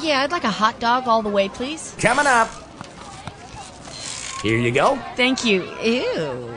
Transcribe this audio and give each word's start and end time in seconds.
Yeah, 0.00 0.22
I'd 0.22 0.32
like 0.32 0.44
a 0.44 0.50
hot 0.50 0.78
dog 0.80 1.06
all 1.06 1.22
the 1.22 1.28
way, 1.28 1.48
please. 1.48 1.94
Coming 1.98 2.26
up. 2.26 2.48
Here 4.42 4.58
you 4.58 4.70
go. 4.70 4.96
Thank 5.16 5.44
you. 5.44 5.64
Ew. 5.82 6.52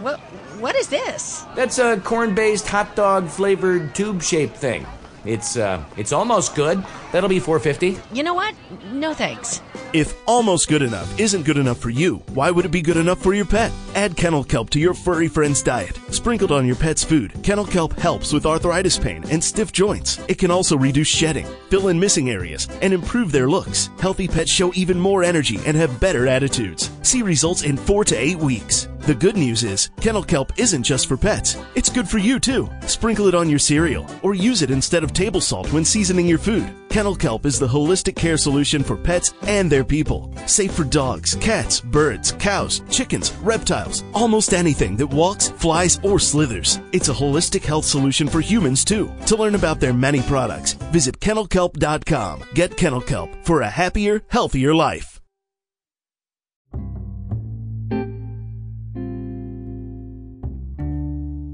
What 0.00 0.18
what 0.60 0.74
is 0.74 0.88
this? 0.88 1.44
That's 1.54 1.78
a 1.78 2.00
corn-based 2.00 2.66
hot 2.66 2.96
dog 2.96 3.28
flavored 3.28 3.94
tube-shaped 3.94 4.56
thing. 4.56 4.86
It's 5.24 5.56
uh 5.56 5.84
it's 5.96 6.12
almost 6.12 6.54
good. 6.54 6.84
That'll 7.12 7.28
be 7.28 7.40
450. 7.40 7.98
You 8.14 8.22
know 8.22 8.34
what? 8.34 8.54
No 8.92 9.14
thanks. 9.14 9.62
If 9.94 10.14
almost 10.26 10.68
good 10.68 10.82
enough 10.82 11.18
isn't 11.18 11.44
good 11.44 11.56
enough 11.56 11.78
for 11.78 11.88
you, 11.88 12.16
why 12.34 12.50
would 12.50 12.66
it 12.66 12.70
be 12.70 12.82
good 12.82 12.98
enough 12.98 13.22
for 13.22 13.32
your 13.32 13.46
pet? 13.46 13.72
Add 13.94 14.16
kennel 14.16 14.44
kelp 14.44 14.68
to 14.70 14.78
your 14.78 14.92
furry 14.92 15.28
friend's 15.28 15.62
diet. 15.62 15.98
Sprinkled 16.10 16.52
on 16.52 16.66
your 16.66 16.76
pet's 16.76 17.02
food, 17.02 17.32
kennel 17.42 17.64
kelp 17.64 17.98
helps 17.98 18.30
with 18.30 18.44
arthritis 18.44 18.98
pain 18.98 19.24
and 19.30 19.42
stiff 19.42 19.72
joints. 19.72 20.20
It 20.28 20.36
can 20.36 20.50
also 20.50 20.76
reduce 20.76 21.08
shedding, 21.08 21.46
fill 21.70 21.88
in 21.88 21.98
missing 21.98 22.28
areas, 22.28 22.68
and 22.82 22.92
improve 22.92 23.32
their 23.32 23.48
looks. 23.48 23.88
Healthy 23.98 24.28
pets 24.28 24.50
show 24.50 24.72
even 24.74 25.00
more 25.00 25.24
energy 25.24 25.58
and 25.64 25.74
have 25.76 26.00
better 26.00 26.26
attitudes. 26.26 26.90
See 27.00 27.22
results 27.22 27.62
in 27.62 27.78
4 27.78 28.04
to 28.04 28.16
8 28.16 28.38
weeks. 28.38 28.88
The 29.00 29.14
good 29.14 29.38
news 29.38 29.64
is, 29.64 29.88
kennel 30.02 30.22
kelp 30.22 30.52
isn't 30.58 30.82
just 30.82 31.06
for 31.06 31.16
pets. 31.16 31.56
It's 31.74 31.88
good 31.88 32.06
for 32.06 32.18
you 32.18 32.38
too. 32.38 32.68
Sprinkle 32.86 33.26
it 33.26 33.34
on 33.34 33.48
your 33.48 33.58
cereal 33.58 34.06
or 34.22 34.34
use 34.34 34.60
it 34.60 34.70
instead 34.70 35.02
of 35.02 35.14
table 35.14 35.40
salt 35.40 35.72
when 35.72 35.82
seasoning 35.82 36.26
your 36.26 36.38
food. 36.38 36.70
Kennel 36.98 37.14
kelp 37.14 37.46
is 37.46 37.60
the 37.60 37.68
holistic 37.68 38.16
care 38.16 38.36
solution 38.36 38.82
for 38.82 38.96
pets 38.96 39.32
and 39.42 39.70
their 39.70 39.84
people. 39.84 40.34
Safe 40.46 40.72
for 40.72 40.82
dogs, 40.82 41.36
cats, 41.36 41.80
birds, 41.80 42.32
cows, 42.40 42.82
chickens, 42.90 43.30
reptiles, 43.34 44.02
almost 44.14 44.52
anything 44.52 44.96
that 44.96 45.06
walks, 45.06 45.50
flies, 45.50 46.00
or 46.02 46.18
slithers. 46.18 46.80
It's 46.90 47.08
a 47.08 47.14
holistic 47.14 47.64
health 47.64 47.84
solution 47.84 48.26
for 48.26 48.40
humans 48.40 48.84
too. 48.84 49.12
To 49.26 49.36
learn 49.36 49.54
about 49.54 49.78
their 49.78 49.92
many 49.92 50.22
products, 50.22 50.72
visit 50.90 51.20
kennelkelp.com. 51.20 52.42
Get 52.54 52.76
Kennel 52.76 53.02
Kelp 53.02 53.30
for 53.44 53.60
a 53.60 53.70
happier, 53.70 54.22
healthier 54.26 54.74
life. 54.74 55.20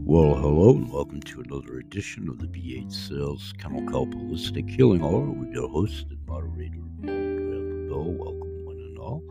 Well, 0.06 0.36
hello, 0.36 0.70
and 0.70 0.90
welcome 0.90 1.20
to 1.20 1.40
another 1.40 1.73
edition 1.94 2.28
of 2.28 2.40
the 2.40 2.48
B8 2.48 2.92
Sales 2.92 3.54
Kennel 3.56 3.88
Kelp 3.88 4.12
Holistic 4.14 4.68
Healing 4.68 5.04
Hour 5.04 5.30
with 5.30 5.52
your 5.52 5.68
host 5.68 6.06
and 6.10 6.18
moderator, 6.26 6.80
Grandpa 7.02 7.88
Bill. 7.88 8.10
Welcome, 8.10 8.64
one 8.64 8.78
and 8.78 8.98
all. 8.98 9.22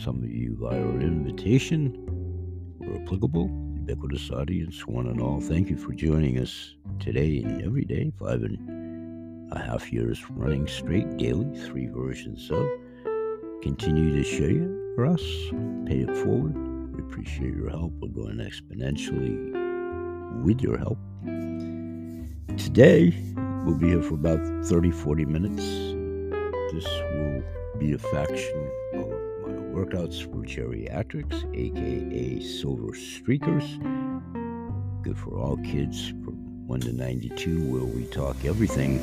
Some 0.00 0.22
of 0.22 0.30
you 0.30 0.56
via 0.60 0.80
our 0.80 1.00
invitation 1.00 1.92
were 2.78 3.02
applicable, 3.02 3.50
ubiquitous 3.74 4.30
audience, 4.30 4.86
one 4.86 5.08
and 5.08 5.20
all. 5.20 5.40
Thank 5.40 5.70
you 5.70 5.76
for 5.76 5.92
joining 5.92 6.38
us 6.38 6.76
today 7.00 7.38
and 7.38 7.60
every 7.64 7.84
day, 7.84 8.12
five 8.16 8.44
and 8.44 9.50
a 9.50 9.58
half 9.58 9.92
years 9.92 10.22
running 10.30 10.68
straight, 10.68 11.16
daily, 11.16 11.52
three 11.66 11.88
versions 11.88 12.48
of. 12.48 12.64
Continue 13.60 14.14
to 14.14 14.22
share 14.22 14.68
for 14.94 15.06
us, 15.06 15.24
pay 15.84 16.02
it 16.02 16.16
forward. 16.18 16.54
We 16.94 17.02
appreciate 17.02 17.56
your 17.56 17.70
help. 17.70 17.92
We're 17.98 18.10
going 18.10 18.36
exponentially 18.36 20.44
with 20.44 20.60
your 20.60 20.78
help. 20.78 20.98
Today, 22.56 23.12
we'll 23.64 23.74
be 23.74 23.88
here 23.88 24.02
for 24.02 24.14
about 24.14 24.38
30 24.64 24.92
40 24.92 25.24
minutes. 25.24 25.62
This 26.72 26.84
will 26.84 27.42
be 27.78 27.94
a 27.94 27.98
faction 27.98 28.70
of 28.94 29.08
my 29.42 29.58
workouts 29.74 30.22
for 30.22 30.44
geriatrics, 30.46 31.42
aka 31.52 32.40
silver 32.40 32.92
streakers. 32.92 33.64
Good 35.02 35.18
for 35.18 35.36
all 35.38 35.56
kids 35.58 36.08
from 36.08 36.66
1 36.68 36.80
to 36.80 36.92
92, 36.92 37.60
where 37.70 37.84
we 37.84 38.04
talk 38.04 38.44
everything 38.44 39.00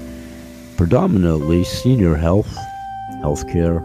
predominantly 0.78 1.66
senior 1.66 2.16
health, 2.16 2.58
healthcare, 3.16 3.82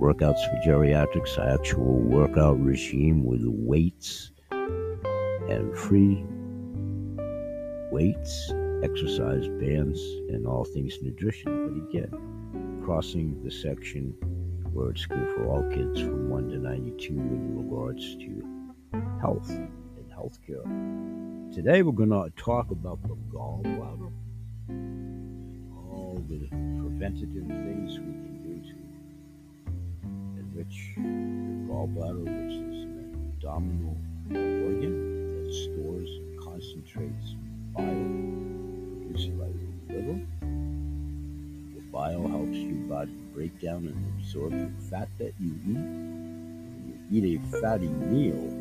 workouts 0.00 0.42
for 0.48 0.60
geriatrics, 0.66 1.38
actual 1.38 2.00
workout 2.00 2.58
regime 2.64 3.24
with 3.24 3.42
weights 3.44 4.32
and 4.50 5.76
free 5.76 6.24
weights, 7.92 8.52
exercise 8.82 9.48
bands, 9.48 10.00
and 10.28 10.46
all 10.46 10.64
things 10.64 11.00
nutrition. 11.02 11.88
But 11.90 11.98
again, 11.98 12.82
crossing 12.84 13.42
the 13.42 13.50
section 13.50 14.14
where 14.72 14.90
it's 14.90 15.06
good 15.06 15.28
for 15.34 15.46
all 15.46 15.62
kids 15.70 16.00
from 16.00 16.28
1 16.28 16.50
to 16.50 16.58
92 16.58 17.12
in 17.12 17.64
regards 17.64 18.16
to 18.16 18.56
health 19.20 19.48
and 19.50 20.10
healthcare. 20.10 20.64
Today 21.54 21.82
we're 21.82 21.92
going 21.92 22.10
to 22.10 22.30
talk 22.36 22.70
about 22.70 23.02
the 23.02 23.16
gallbladder, 23.32 24.12
all 25.90 26.22
the 26.28 26.46
preventative 26.48 27.46
things 27.46 27.98
we 27.98 28.12
can 28.12 28.36
do 28.42 28.54
to 28.68 28.76
enrich 30.40 30.92
the 30.96 31.72
gallbladder, 31.72 32.20
which 32.20 32.54
is 32.54 32.84
an 32.84 33.32
abdominal 33.34 33.96
organ 34.30 35.44
that 35.44 35.54
stores 35.54 36.10
and 36.10 36.38
concentrates 36.40 37.34
bile 37.74 38.45
by 39.24 39.46
your. 39.94 40.20
The 41.74 41.80
bile 41.90 42.28
helps 42.28 42.56
your 42.56 42.76
body 42.86 43.12
break 43.32 43.58
down 43.60 43.86
and 43.86 43.96
absorb 44.18 44.52
the 44.52 44.70
fat 44.90 45.08
that 45.18 45.32
you 45.40 45.54
eat. 45.66 45.76
When 45.76 47.06
you 47.10 47.24
eat 47.24 47.40
a 47.40 47.60
fatty 47.60 47.88
meal, 47.88 48.52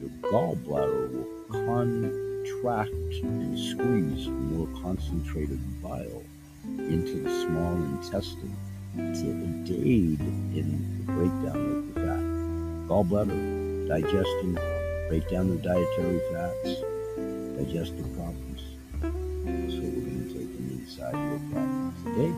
your 0.00 0.10
gallbladder 0.30 1.12
will 1.12 1.28
contract 1.48 2.90
and 3.22 3.58
squeeze 3.58 4.28
more 4.28 4.68
concentrated 4.82 5.60
bile 5.82 6.22
into 6.64 7.22
the 7.22 7.30
small 7.46 7.74
intestine 7.74 8.56
to 8.96 9.74
aid 9.74 10.20
in 10.20 11.04
the 11.06 11.12
breakdown 11.12 11.56
of 11.56 11.94
the 11.94 12.00
fat. 12.00 12.24
Gallbladder, 12.86 13.88
digestion, 13.88 14.58
breakdown 15.08 15.50
of 15.50 15.62
dietary 15.62 16.20
fats, 16.32 16.82
digestive 17.56 18.14
problems. 18.14 18.49
At 21.00 21.12
today. 22.04 22.32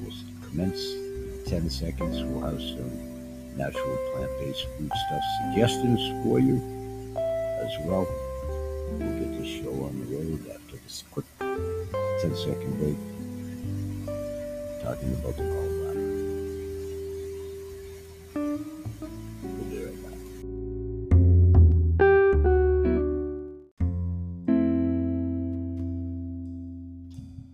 We'll 0.00 0.12
commence 0.48 0.80
in 0.80 1.42
10 1.46 1.70
seconds. 1.70 2.22
We'll 2.22 2.40
have 2.40 2.60
some 2.60 3.56
natural 3.56 3.98
plant-based 4.12 4.66
foodstuff 4.78 5.22
suggestions 5.42 6.24
for 6.24 6.38
you 6.38 6.56
as 7.62 7.72
well. 7.86 8.06
We'll 8.92 9.18
get 9.18 9.38
the 9.38 9.46
show 9.46 9.72
on 9.84 9.98
the 10.00 10.16
road 10.16 10.40
after 10.54 10.76
this 10.76 11.04
quick 11.10 11.26
10 11.38 12.36
second 12.36 12.78
break 12.78 12.96
talking 14.82 15.12
about 15.14 15.36
the 15.36 15.59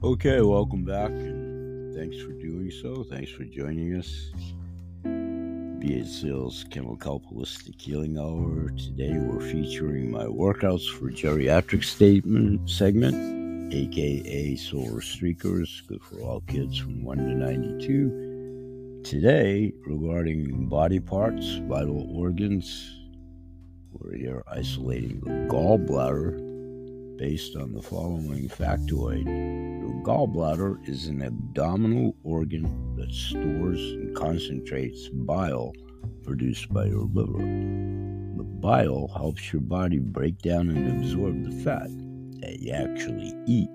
Okay, 0.04 0.42
welcome 0.42 0.84
back, 0.84 1.08
and 1.08 1.94
thanks 1.94 2.18
for 2.20 2.32
doing 2.32 2.70
so. 2.70 3.02
Thanks 3.02 3.30
for 3.30 3.44
joining 3.44 3.96
us. 3.96 4.30
B8 5.02 6.06
Sales 6.06 6.66
Kennel 6.70 6.98
Kelp 6.98 7.24
Holistic 7.32 7.80
Healing 7.80 8.18
Hour. 8.18 8.68
Today 8.76 9.16
we're 9.16 9.40
featuring 9.40 10.10
my 10.10 10.24
workouts 10.24 10.86
for 10.92 11.10
geriatric 11.10 11.82
statement 11.82 12.68
segment, 12.68 13.72
aka 13.72 14.54
Silver 14.56 15.00
Streakers, 15.00 15.86
good 15.86 16.02
for 16.02 16.20
all 16.20 16.42
kids 16.42 16.76
from 16.76 17.02
1 17.02 17.16
to 17.16 17.34
92. 17.34 19.00
Today, 19.02 19.72
regarding 19.86 20.68
body 20.68 21.00
parts, 21.00 21.54
vital 21.62 22.06
organs, 22.14 23.00
we're 23.92 24.14
here 24.14 24.42
isolating 24.46 25.20
the 25.20 25.30
gallbladder 25.50 26.45
based 27.16 27.56
on 27.56 27.72
the 27.72 27.82
following 27.82 28.48
factoid. 28.48 29.24
Your 29.26 30.02
gallbladder 30.02 30.86
is 30.88 31.06
an 31.06 31.22
abdominal 31.22 32.14
organ 32.22 32.94
that 32.96 33.12
stores 33.12 33.80
and 33.80 34.14
concentrates 34.14 35.08
bile 35.08 35.72
produced 36.24 36.72
by 36.72 36.84
your 36.86 37.08
liver. 37.12 37.38
The 37.38 38.44
bile 38.44 39.08
helps 39.16 39.52
your 39.52 39.62
body 39.62 39.98
break 39.98 40.38
down 40.40 40.68
and 40.68 41.02
absorb 41.02 41.44
the 41.44 41.64
fat 41.64 41.88
that 42.40 42.60
you 42.60 42.72
actually 42.72 43.32
eat. 43.46 43.70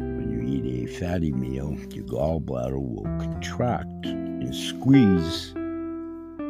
When 0.00 0.28
you 0.30 0.40
eat 0.42 0.88
a 0.88 0.92
fatty 0.98 1.32
meal, 1.32 1.76
your 1.90 2.06
gallbladder 2.06 2.80
will 2.80 3.04
contract 3.20 4.06
and 4.06 4.54
squeeze 4.54 5.54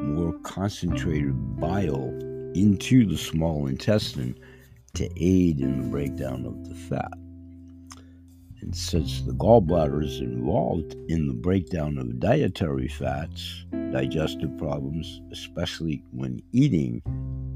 more 0.03 0.33
concentrated 0.41 1.61
bile 1.61 2.09
into 2.55 3.07
the 3.07 3.17
small 3.17 3.67
intestine 3.67 4.39
to 4.95 5.09
aid 5.17 5.61
in 5.61 5.81
the 5.81 5.89
breakdown 5.89 6.45
of 6.45 6.69
the 6.69 6.75
fat. 6.75 7.13
And 8.61 8.77
since 8.77 9.23
the 9.23 9.33
gallbladder 9.33 10.05
is 10.05 10.21
involved 10.21 10.95
in 11.09 11.27
the 11.27 11.35
breakdown 11.35 11.99
of 11.99 12.21
dietary 12.21 12.89
fats, 12.89 13.65
digestive 13.91 14.57
problems, 14.57 15.21
especially 15.33 16.03
when 16.13 16.41
eating 16.53 17.03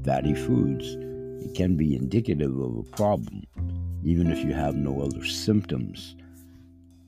fatty 0.03 0.35
foods, 0.35 0.97
it 1.45 1.55
can 1.55 1.77
be 1.77 1.95
indicative 1.95 2.57
of 2.59 2.77
a 2.77 2.83
problem, 2.83 3.43
even 4.03 4.31
if 4.31 4.43
you 4.43 4.53
have 4.53 4.75
no 4.75 5.01
other 5.01 5.23
symptoms. 5.23 6.15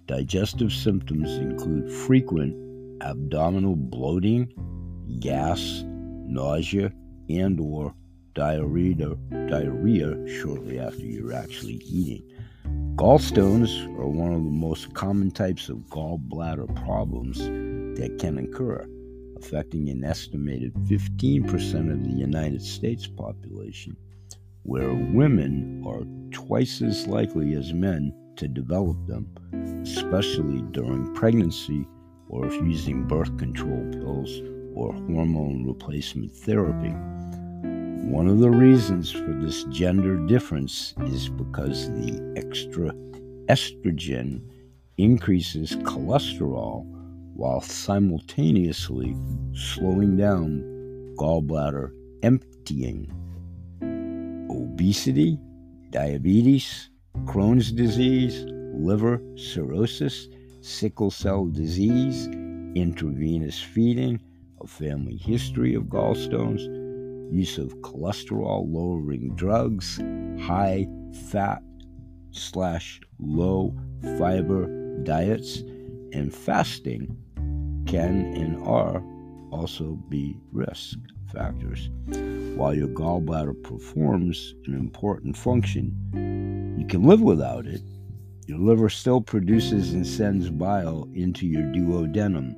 Digestive 0.07 0.71
symptoms 0.71 1.29
include 1.37 1.91
frequent 1.91 2.55
abdominal 3.01 3.75
bloating, 3.75 4.47
gas, 5.19 5.83
nausea, 5.85 6.91
and 7.29 7.59
or 7.59 7.93
diarrhea, 8.33 9.15
diarrhea 9.47 10.27
shortly 10.27 10.79
after 10.79 11.05
you're 11.05 11.33
actually 11.33 11.75
eating. 11.85 12.23
Gallstones 12.95 13.85
are 13.97 14.07
one 14.07 14.33
of 14.33 14.43
the 14.43 14.49
most 14.49 14.93
common 14.93 15.31
types 15.31 15.69
of 15.69 15.77
gallbladder 15.89 16.73
problems 16.83 17.39
that 17.39 18.17
can 18.19 18.37
occur, 18.37 18.85
affecting 19.37 19.89
an 19.89 20.03
estimated 20.03 20.73
15% 20.73 21.91
of 21.91 22.03
the 22.03 22.11
United 22.11 22.61
States 22.61 23.07
population, 23.07 23.95
where 24.63 24.93
women 24.93 25.83
are 25.85 26.03
twice 26.31 26.81
as 26.81 27.07
likely 27.07 27.55
as 27.55 27.73
men 27.73 28.13
to 28.35 28.47
develop 28.47 28.97
them, 29.07 29.27
especially 29.83 30.61
during 30.71 31.13
pregnancy 31.13 31.87
or 32.29 32.45
if 32.45 32.53
using 32.53 33.07
birth 33.07 33.35
control 33.37 33.85
pills 33.91 34.41
or 34.73 34.93
hormone 34.93 35.65
replacement 35.65 36.31
therapy. 36.31 36.93
One 38.09 38.27
of 38.27 38.39
the 38.39 38.49
reasons 38.49 39.11
for 39.11 39.33
this 39.33 39.65
gender 39.65 40.17
difference 40.25 40.93
is 41.01 41.29
because 41.29 41.89
the 41.91 42.33
extra 42.35 42.91
estrogen 43.47 44.41
increases 44.97 45.75
cholesterol 45.77 46.85
while 47.35 47.61
simultaneously 47.61 49.15
slowing 49.53 50.17
down 50.17 50.61
gallbladder 51.17 51.91
emptying. 52.23 53.11
Obesity, 54.49 55.39
diabetes, 55.89 56.89
Crohn's 57.25 57.71
disease, 57.71 58.45
liver 58.73 59.21
cirrhosis, 59.35 60.27
sickle 60.61 61.11
cell 61.11 61.45
disease, 61.45 62.27
intravenous 62.75 63.61
feeding, 63.61 64.19
a 64.61 64.67
family 64.67 65.17
history 65.17 65.73
of 65.73 65.83
gallstones, 65.83 66.61
use 67.31 67.57
of 67.57 67.75
cholesterol 67.77 68.65
lowering 68.67 69.35
drugs, 69.35 69.97
high 70.41 70.87
fat 71.29 71.61
slash 72.31 73.01
low 73.19 73.75
fiber 74.17 74.67
diets, 75.03 75.59
and 76.13 76.33
fasting 76.33 77.15
can 77.85 78.33
and 78.35 78.61
are 78.67 79.03
also 79.51 79.99
be 80.09 80.35
risk 80.51 80.97
factors. 81.31 81.89
While 82.55 82.73
your 82.73 82.87
gallbladder 82.87 83.63
performs 83.63 84.55
an 84.65 84.75
important 84.75 85.37
function, 85.37 86.75
you 86.77 86.85
can 86.87 87.03
live 87.03 87.21
without 87.21 87.65
it. 87.65 87.81
Your 88.47 88.59
liver 88.59 88.89
still 88.89 89.21
produces 89.21 89.93
and 89.93 90.05
sends 90.05 90.49
bile 90.49 91.07
into 91.13 91.45
your 91.45 91.63
duodenum, 91.63 92.55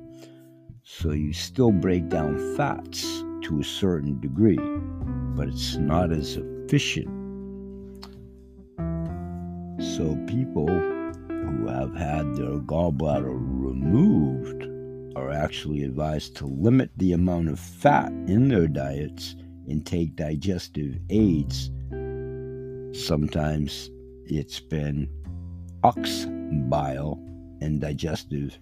so 0.84 1.12
you 1.12 1.32
still 1.32 1.70
break 1.70 2.08
down 2.08 2.56
fats 2.56 3.02
to 3.42 3.60
a 3.60 3.64
certain 3.64 4.20
degree, 4.20 4.58
but 5.36 5.48
it's 5.48 5.76
not 5.76 6.12
as 6.12 6.36
efficient. 6.36 7.08
So, 9.96 10.16
people 10.26 10.66
who 10.66 11.66
have 11.68 11.94
had 11.94 12.34
their 12.34 12.58
gallbladder 12.60 13.32
removed 13.32 14.68
are 15.16 15.30
actually 15.30 15.82
advised 15.84 16.36
to 16.36 16.46
limit 16.46 16.90
the 16.96 17.12
amount 17.12 17.48
of 17.48 17.60
fat 17.60 18.10
in 18.26 18.48
their 18.48 18.66
diets 18.66 19.36
and 19.68 19.86
take 19.86 20.16
digestive 20.16 20.98
aids. 21.10 21.70
Sometimes 22.92 23.90
it's 24.26 24.60
been 24.60 25.08
ox 25.84 26.26
bile 26.68 27.18
and 27.60 27.80
digestive 27.80 28.58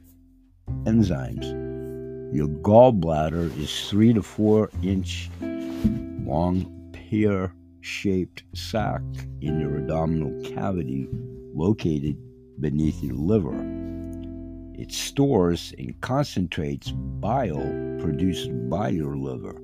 enzymes. 0.84 1.69
Your 2.32 2.46
gallbladder 2.46 3.58
is 3.58 3.88
three 3.90 4.12
to 4.12 4.22
four 4.22 4.70
inch 4.84 5.28
long, 5.40 6.92
pear 6.92 7.52
shaped 7.80 8.44
sac 8.54 9.02
in 9.40 9.58
your 9.58 9.78
abdominal 9.78 10.40
cavity 10.54 11.08
located 11.54 12.16
beneath 12.60 13.02
your 13.02 13.16
liver. 13.16 13.56
It 14.80 14.92
stores 14.92 15.74
and 15.76 16.00
concentrates 16.02 16.92
bile 16.92 17.98
produced 18.00 18.50
by 18.68 18.90
your 18.90 19.16
liver. 19.16 19.60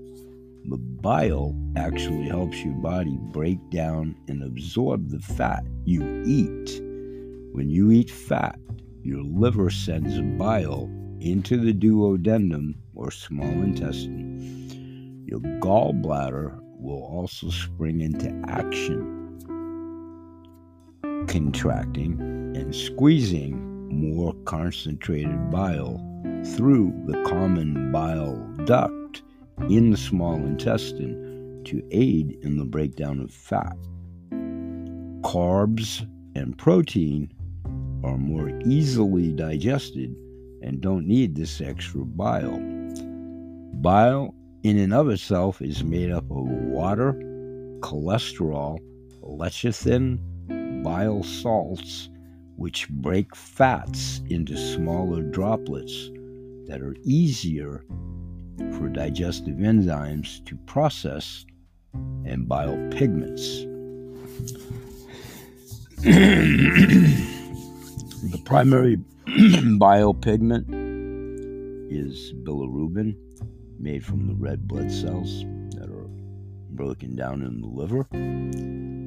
The 0.69 0.77
bile 0.77 1.55
actually 1.77 2.27
helps 2.27 2.65
your 2.65 2.75
body 2.75 3.17
break 3.31 3.59
down 3.71 4.17
and 4.27 4.43
absorb 4.43 5.11
the 5.11 5.21
fat 5.21 5.65
you 5.85 6.03
eat. 6.27 6.83
When 7.53 7.71
you 7.71 7.93
eat 7.93 8.11
fat, 8.11 8.59
your 9.03 9.23
liver 9.23 9.71
sends 9.71 10.21
bile 10.37 10.91
into 11.21 11.57
the 11.57 11.73
duodenum 11.73 12.75
or 12.95 13.11
small 13.11 13.49
intestine, 13.49 15.25
your 15.27 15.41
gallbladder 15.61 16.59
will 16.79 17.03
also 17.03 17.51
spring 17.51 18.01
into 18.01 18.31
action, 18.49 19.39
contracting 21.27 22.21
and 22.55 22.75
squeezing 22.75 23.89
more 23.89 24.35
concentrated 24.45 25.51
bile 25.51 26.03
through 26.45 26.93
the 27.07 27.23
common 27.25 27.91
bile 27.91 28.37
duct 28.65 29.23
in 29.69 29.91
the 29.91 29.97
small 29.97 30.35
intestine 30.35 31.63
to 31.65 31.83
aid 31.91 32.39
in 32.43 32.57
the 32.57 32.65
breakdown 32.65 33.21
of 33.21 33.31
fat. 33.31 33.77
Carbs 35.23 36.09
and 36.37 36.57
protein 36.57 37.33
are 38.05 38.19
more 38.19 38.51
easily 38.65 39.33
digested 39.33 40.15
and 40.67 40.81
don't 40.81 41.07
need 41.07 41.37
this 41.37 41.61
extra 41.61 42.05
bile. 42.05 42.59
Bile, 43.81 44.35
in 44.65 44.77
and 44.79 44.93
of 44.93 45.09
itself, 45.09 45.63
is 45.63 45.85
made 45.85 46.11
up 46.11 46.25
of 46.25 46.49
water, 46.49 47.13
cholesterol, 47.81 48.81
lecithin, 49.23 50.19
bile 50.83 51.23
salts, 51.23 52.11
which 52.57 52.89
break 52.89 53.37
fats 53.37 54.21
into 54.29 54.57
smaller 54.57 55.23
droplets 55.23 56.11
that 56.67 56.83
are 56.83 56.97
easier 57.05 57.85
for 58.77 58.89
digestive 58.89 59.59
enzymes 59.59 60.45
to 60.47 60.57
process 60.67 61.47
and 62.25 62.49
bile 62.49 62.77
pigments. 62.91 63.61
the 66.03 67.23
primary 68.45 68.99
biopigment 69.81 70.67
is 71.91 72.33
bilirubin, 72.45 73.17
made 73.81 74.05
from 74.05 74.29
the 74.29 74.35
red 74.35 74.69
blood 74.69 74.93
cells 74.93 75.45
that 75.71 75.91
are 75.91 76.07
broken 76.71 77.17
down 77.17 77.43
in 77.43 77.61
the 77.61 77.67
liver. 77.67 78.07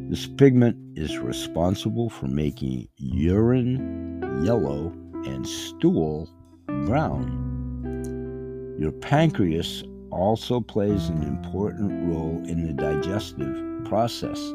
This 0.09 0.27
pigment 0.27 0.75
is 0.97 1.17
responsible 1.19 2.09
for 2.09 2.27
making 2.27 2.89
urine 2.97 4.43
yellow 4.43 4.91
and 5.25 5.47
stool 5.47 6.29
brown. 6.65 8.75
Your 8.77 8.91
pancreas 8.91 9.85
also 10.11 10.59
plays 10.59 11.07
an 11.07 11.23
important 11.23 12.13
role 12.13 12.43
in 12.45 12.67
the 12.67 12.73
digestive 12.73 13.85
process 13.85 14.51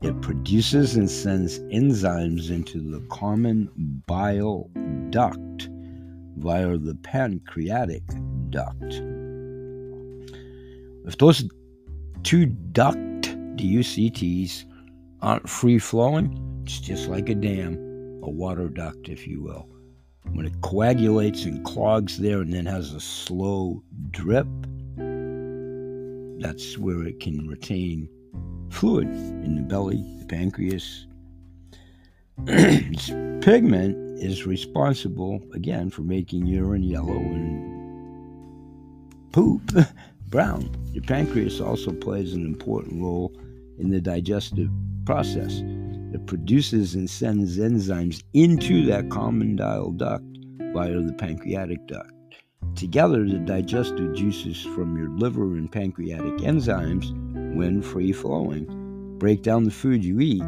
it 0.00 0.20
produces 0.22 0.94
and 0.96 1.10
sends 1.10 1.58
enzymes 1.60 2.50
into 2.50 2.80
the 2.80 3.00
common 3.08 3.68
bile 4.06 4.70
duct 5.10 5.68
via 6.36 6.78
the 6.78 6.94
pancreatic 7.02 8.02
duct. 8.50 9.02
If 11.04 11.18
those 11.18 11.48
two 12.22 12.46
duct 12.46 12.96
DUCTs 13.56 14.64
aren't 15.20 15.48
free 15.48 15.80
flowing, 15.80 16.62
it's 16.64 16.78
just 16.78 17.08
like 17.08 17.28
a 17.28 17.34
dam, 17.34 17.74
a 18.22 18.30
water 18.30 18.68
duct, 18.68 19.08
if 19.08 19.26
you 19.26 19.42
will. 19.42 19.68
When 20.32 20.46
it 20.46 20.60
coagulates 20.60 21.44
and 21.44 21.64
clogs 21.64 22.18
there 22.18 22.40
and 22.40 22.52
then 22.52 22.66
has 22.66 22.94
a 22.94 23.00
slow 23.00 23.82
drip, 24.10 24.46
that's 26.40 26.78
where 26.78 27.04
it 27.04 27.18
can 27.18 27.48
retain 27.48 28.08
fluid 28.70 29.08
in 29.08 29.56
the 29.56 29.62
belly, 29.62 30.04
the 30.18 30.26
pancreas. 30.26 31.06
pigment 33.42 33.96
is 34.20 34.46
responsible, 34.46 35.42
again, 35.54 35.90
for 35.90 36.02
making 36.02 36.46
urine 36.46 36.82
yellow 36.82 37.16
and 37.16 37.78
poop 39.32 39.72
brown. 40.28 40.70
Your 40.92 41.04
pancreas 41.04 41.60
also 41.60 41.92
plays 41.92 42.34
an 42.34 42.44
important 42.44 43.02
role 43.02 43.32
in 43.78 43.90
the 43.90 44.00
digestive 44.00 44.70
process. 45.04 45.62
It 46.12 46.26
produces 46.26 46.94
and 46.94 47.08
sends 47.08 47.58
enzymes 47.58 48.22
into 48.34 48.86
that 48.86 49.10
common 49.10 49.56
bile 49.56 49.90
duct 49.90 50.24
via 50.72 51.00
the 51.00 51.12
pancreatic 51.12 51.86
duct. 51.86 52.10
Together, 52.78 53.24
the 53.24 53.38
digestive 53.38 54.14
juices 54.14 54.62
from 54.62 54.96
your 54.96 55.08
liver 55.08 55.56
and 55.56 55.72
pancreatic 55.72 56.36
enzymes 56.36 57.10
when 57.56 57.82
free 57.82 58.12
flowing, 58.12 59.18
break 59.18 59.42
down 59.42 59.64
the 59.64 59.70
food 59.70 60.04
you 60.04 60.20
eat 60.20 60.44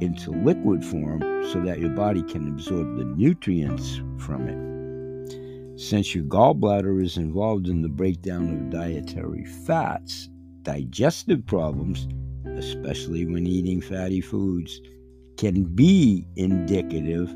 into 0.00 0.32
liquid 0.32 0.84
form 0.84 1.20
so 1.52 1.60
that 1.60 1.78
your 1.78 1.90
body 1.90 2.24
can 2.24 2.48
absorb 2.48 2.96
the 2.96 3.04
nutrients 3.04 4.00
from 4.18 4.48
it. 4.48 5.80
Since 5.80 6.12
your 6.12 6.24
gallbladder 6.24 7.00
is 7.04 7.16
involved 7.16 7.68
in 7.68 7.82
the 7.82 7.88
breakdown 7.88 8.50
of 8.50 8.70
dietary 8.70 9.44
fats, 9.44 10.28
digestive 10.62 11.46
problems, 11.46 12.08
especially 12.46 13.26
when 13.26 13.46
eating 13.46 13.80
fatty 13.80 14.20
foods, 14.20 14.80
can 15.36 15.62
be 15.62 16.26
indicative 16.34 17.32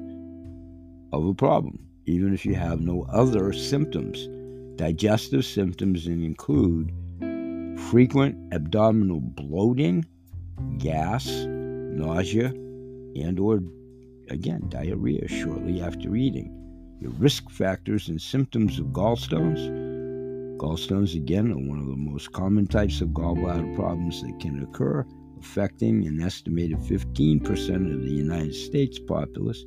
of 1.13 1.25
a 1.25 1.35
problem, 1.35 1.79
even 2.07 2.35
if 2.35 2.45
you 2.45 2.55
have 2.55 2.81
no 2.81 3.07
other 3.11 3.53
symptoms. 3.53 4.29
Digestive 4.77 5.45
symptoms 5.45 6.07
include 6.07 6.93
frequent 7.91 8.37
abdominal 8.53 9.21
bloating, 9.21 10.05
gas, 10.79 11.27
nausea, 11.27 12.49
and 13.17 13.39
or 13.39 13.61
again 14.31 14.65
diarrhea 14.69 15.29
shortly 15.29 15.81
after 15.81 16.17
eating. 16.17 16.51
Your 17.01 17.13
risk 17.13 17.51
factors 17.51 18.09
and 18.09 18.21
symptoms 18.21 18.79
of 18.79 18.87
gallstones. 18.87 19.61
Gallstones 20.59 21.15
again 21.15 21.51
are 21.53 21.69
one 21.69 21.79
of 21.79 21.87
the 21.87 21.97
most 21.97 22.33
common 22.33 22.67
types 22.67 23.01
of 23.01 23.09
gallbladder 23.09 23.75
problems 23.77 24.23
that 24.23 24.41
can 24.41 24.63
occur, 24.63 25.05
affecting 25.41 26.07
an 26.07 26.23
estimated 26.23 26.79
15% 26.79 27.95
of 27.95 28.03
the 28.03 28.11
United 28.11 28.55
States 28.55 28.99
populace. 28.99 29.65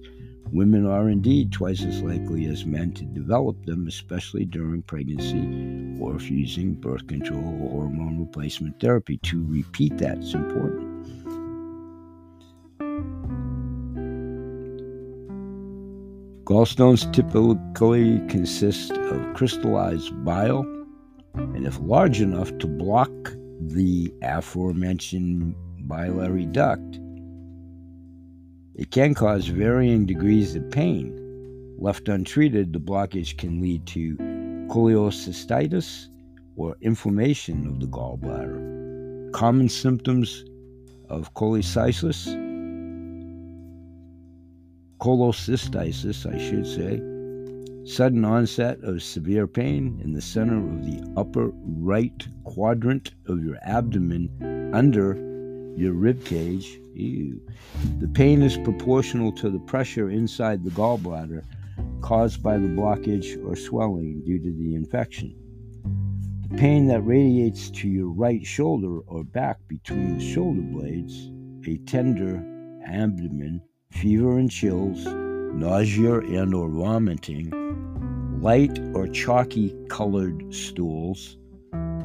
Women 0.52 0.86
are 0.88 1.10
indeed 1.10 1.52
twice 1.52 1.84
as 1.84 2.02
likely 2.02 2.46
as 2.46 2.66
men 2.66 2.94
to 2.94 3.06
develop 3.06 3.66
them, 3.66 3.86
especially 3.88 4.46
during 4.46 4.82
pregnancy 4.82 6.02
or 6.02 6.16
if 6.16 6.32
using 6.32 6.74
birth 6.74 7.06
control 7.08 7.60
or 7.62 7.82
hormone 7.82 8.20
replacement 8.20 8.80
therapy. 8.80 9.18
To 9.24 9.46
repeat 9.46 9.98
that, 9.98 10.20
it's 10.20 10.34
important. 10.34 10.88
Gallstones 16.46 17.12
typically 17.12 18.20
consist 18.30 18.92
of 18.92 19.34
crystallized 19.36 20.24
bile, 20.24 20.62
and 21.34 21.68
if 21.68 21.78
large 21.82 22.22
enough 22.22 22.58
to 22.60 22.68
block 22.68 23.12
the 23.60 24.14
aforementioned 24.22 25.54
biliary 25.88 26.46
duct, 26.46 27.00
it 28.78 28.92
can 28.92 29.14
cause 29.14 29.48
varying 29.48 30.06
degrees 30.06 30.56
of 30.56 30.70
pain. 30.72 31.14
Left 31.78 32.08
untreated, 32.08 32.74
the 32.74 32.80
blockage 32.80 33.38
can 33.38 33.62
lead 33.62 33.86
to 33.88 34.16
cholecystitis 34.70 36.08
or 36.56 36.76
inflammation 36.82 37.68
of 37.68 37.80
the 37.80 37.88
gallbladder. 37.88 39.32
Common 39.34 39.70
symptoms 39.70 40.46
of 41.10 41.34
cholecystitis 41.34 42.48
cholecystitis, 45.00 46.26
I 46.26 46.38
should 46.38 46.66
say, 46.66 47.02
sudden 47.86 48.26
onset 48.26 48.80
of 48.84 49.02
severe 49.02 49.48
pain 49.48 50.02
in 50.04 50.14
the 50.14 50.22
center 50.22 50.58
of 50.58 50.86
the 50.86 51.14
upper 51.16 51.52
right 51.66 52.28
quadrant 52.44 53.12
of 53.28 53.44
your 53.44 53.58
abdomen 53.62 54.30
under 54.74 55.16
your 55.78 55.94
rib 55.94 56.26
cage. 56.26 56.80
Ew. 56.98 57.40
The 58.00 58.08
pain 58.08 58.42
is 58.42 58.58
proportional 58.58 59.32
to 59.34 59.50
the 59.50 59.60
pressure 59.60 60.10
inside 60.10 60.64
the 60.64 60.72
gallbladder 60.72 61.44
caused 62.02 62.42
by 62.42 62.58
the 62.58 62.68
blockage 62.68 63.44
or 63.46 63.56
swelling 63.56 64.24
due 64.26 64.40
to 64.40 64.52
the 64.52 64.76
infection. 64.76 65.36
The 66.50 66.58
pain 66.58 66.88
that 66.88 67.02
radiates 67.02 67.70
to 67.72 67.88
your 67.88 68.10
right 68.10 68.46
shoulder 68.46 69.00
or 69.00 69.24
back 69.24 69.58
between 69.68 70.18
the 70.18 70.34
shoulder 70.34 70.62
blades, 70.62 71.30
a 71.68 71.78
tender 71.86 72.44
abdomen, 72.86 73.62
fever 73.92 74.38
and 74.40 74.50
chills, 74.50 75.06
nausea 75.06 76.20
and 76.20 76.54
or 76.54 76.70
vomiting, 76.70 77.52
light 78.42 78.80
or 78.94 79.08
chalky 79.08 79.76
colored 79.90 80.54
stools. 80.54 81.38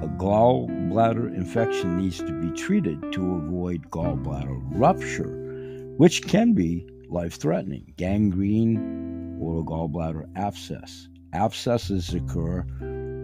A 0.02 0.08
gallbladder 0.08 1.32
infection 1.32 1.96
needs 1.96 2.18
to 2.18 2.32
be 2.40 2.50
treated 2.50 3.12
to 3.12 3.34
avoid 3.36 3.88
gallbladder 3.90 4.60
rupture, 4.72 5.94
which 5.96 6.26
can 6.26 6.54
be 6.54 6.84
life 7.08 7.34
threatening, 7.34 7.94
gangrene, 7.96 9.38
or 9.40 9.64
gallbladder 9.64 10.28
abscess. 10.34 11.08
Abscesses 11.34 12.12
occur 12.14 12.62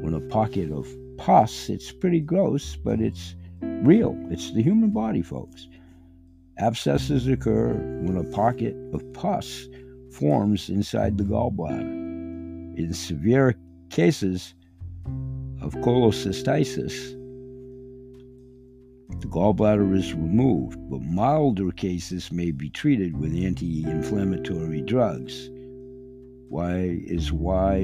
when 0.02 0.14
a 0.14 0.20
pocket 0.20 0.70
of 0.70 0.86
pus, 1.16 1.68
it's 1.68 1.90
pretty 1.90 2.20
gross, 2.20 2.76
but 2.76 3.00
it's 3.00 3.34
real. 3.60 4.16
It's 4.30 4.52
the 4.52 4.62
human 4.62 4.90
body, 4.90 5.22
folks. 5.22 5.66
Abscesses 6.58 7.26
occur 7.26 7.72
when 8.02 8.16
a 8.16 8.30
pocket 8.30 8.76
of 8.94 9.12
pus 9.14 9.66
forms 10.12 10.70
inside 10.70 11.18
the 11.18 11.24
gallbladder. 11.24 12.78
In 12.78 12.94
severe 12.94 13.56
cases 13.90 14.54
of 15.68 15.74
cholecystitis, 15.82 17.12
the 19.20 19.26
gallbladder 19.28 19.96
is 19.96 20.14
removed, 20.14 20.78
but 20.90 21.02
milder 21.02 21.70
cases 21.70 22.32
may 22.32 22.50
be 22.50 22.70
treated 22.70 23.20
with 23.20 23.34
anti-inflammatory 23.34 24.82
drugs. 24.82 25.50
Why 26.48 26.98
is 27.06 27.32
why 27.32 27.82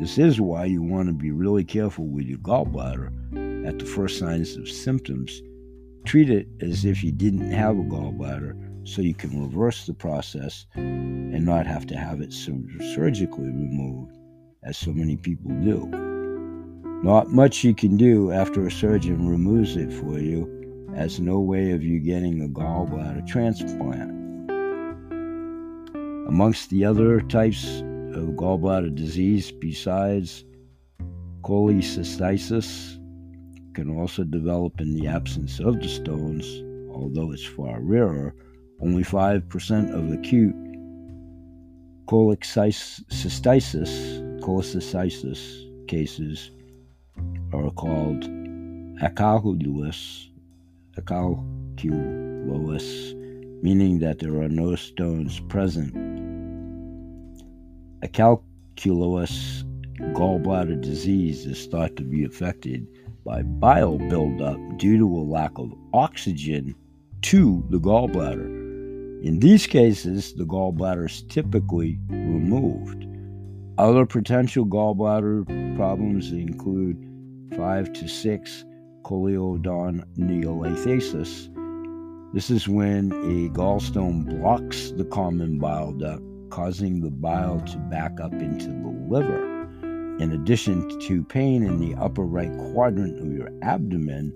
this 0.00 0.18
is 0.18 0.40
why 0.40 0.64
you 0.64 0.82
want 0.82 1.08
to 1.08 1.12
be 1.12 1.30
really 1.30 1.64
careful 1.64 2.06
with 2.06 2.24
your 2.24 2.38
gallbladder 2.38 3.08
at 3.66 3.78
the 3.78 3.84
first 3.84 4.18
signs 4.18 4.56
of 4.56 4.68
symptoms 4.68 5.40
Treat 6.04 6.30
it 6.30 6.48
as 6.60 6.84
if 6.84 7.04
you 7.04 7.12
didn't 7.12 7.52
have 7.52 7.78
a 7.78 7.82
gallbladder 7.82 8.56
so 8.88 9.02
you 9.02 9.14
can 9.14 9.40
reverse 9.40 9.86
the 9.86 9.94
process 9.94 10.66
and 10.74 11.46
not 11.46 11.66
have 11.66 11.86
to 11.86 11.96
have 11.96 12.20
it 12.20 12.32
surgically 12.32 13.46
removed, 13.46 14.18
as 14.64 14.76
so 14.76 14.92
many 14.92 15.16
people 15.16 15.52
do. 15.62 16.01
Not 17.02 17.32
much 17.32 17.64
you 17.64 17.74
can 17.74 17.96
do 17.96 18.30
after 18.30 18.64
a 18.64 18.70
surgeon 18.70 19.28
removes 19.28 19.76
it 19.76 19.92
for 19.92 20.20
you, 20.20 20.48
as 20.94 21.18
no 21.18 21.40
way 21.40 21.72
of 21.72 21.82
you 21.82 21.98
getting 21.98 22.42
a 22.42 22.48
gallbladder 22.48 23.26
transplant. 23.26 24.12
Amongst 26.28 26.70
the 26.70 26.84
other 26.84 27.20
types 27.22 27.80
of 28.14 28.36
gallbladder 28.36 28.94
disease, 28.94 29.50
besides 29.50 30.44
cholecystitis, 31.42 33.00
can 33.74 33.90
also 33.98 34.22
develop 34.22 34.80
in 34.80 34.94
the 34.94 35.08
absence 35.08 35.58
of 35.58 35.80
the 35.80 35.88
stones, 35.88 36.62
although 36.94 37.32
it's 37.32 37.44
far 37.44 37.80
rarer. 37.80 38.32
Only 38.80 39.02
5% 39.02 39.92
of 39.92 40.12
acute 40.12 40.54
cholecystitis, 42.06 43.90
cholecystitis 44.40 45.88
cases 45.88 46.52
are 47.54 47.70
called 47.70 48.28
acalculous, 49.02 50.30
acalculous, 50.96 53.14
meaning 53.62 53.98
that 53.98 54.18
there 54.18 54.40
are 54.40 54.48
no 54.48 54.74
stones 54.74 55.40
present. 55.48 55.92
Acalculous 58.02 59.64
gallbladder 60.14 60.80
disease 60.80 61.46
is 61.46 61.66
thought 61.66 61.94
to 61.96 62.02
be 62.02 62.24
affected 62.24 62.86
by 63.24 63.42
bile 63.42 63.98
buildup 63.98 64.58
due 64.78 64.98
to 64.98 65.06
a 65.06 65.22
lack 65.22 65.56
of 65.58 65.72
oxygen 65.92 66.74
to 67.22 67.64
the 67.70 67.78
gallbladder. 67.78 68.60
In 69.24 69.38
these 69.38 69.66
cases, 69.66 70.34
the 70.34 70.44
gallbladder 70.44 71.06
is 71.06 71.22
typically 71.22 71.98
removed. 72.08 73.06
Other 73.78 74.04
potential 74.04 74.66
gallbladder 74.66 75.76
problems 75.76 76.32
include 76.32 77.11
5 77.56 77.92
to 77.92 78.08
6 78.08 78.64
choledocholithiasis. 79.02 81.48
This 82.32 82.48
is 82.50 82.66
when 82.66 83.12
a 83.12 83.50
gallstone 83.50 84.24
blocks 84.24 84.90
the 84.92 85.04
common 85.04 85.58
bile 85.58 85.92
duct, 85.92 86.22
causing 86.50 87.00
the 87.00 87.10
bile 87.10 87.60
to 87.60 87.76
back 87.78 88.18
up 88.20 88.32
into 88.32 88.68
the 88.68 89.06
liver. 89.08 89.50
In 90.18 90.32
addition 90.32 90.88
to 91.00 91.22
pain 91.24 91.62
in 91.62 91.78
the 91.78 91.94
upper 91.96 92.24
right 92.24 92.54
quadrant 92.72 93.18
of 93.18 93.32
your 93.32 93.50
abdomen, 93.62 94.32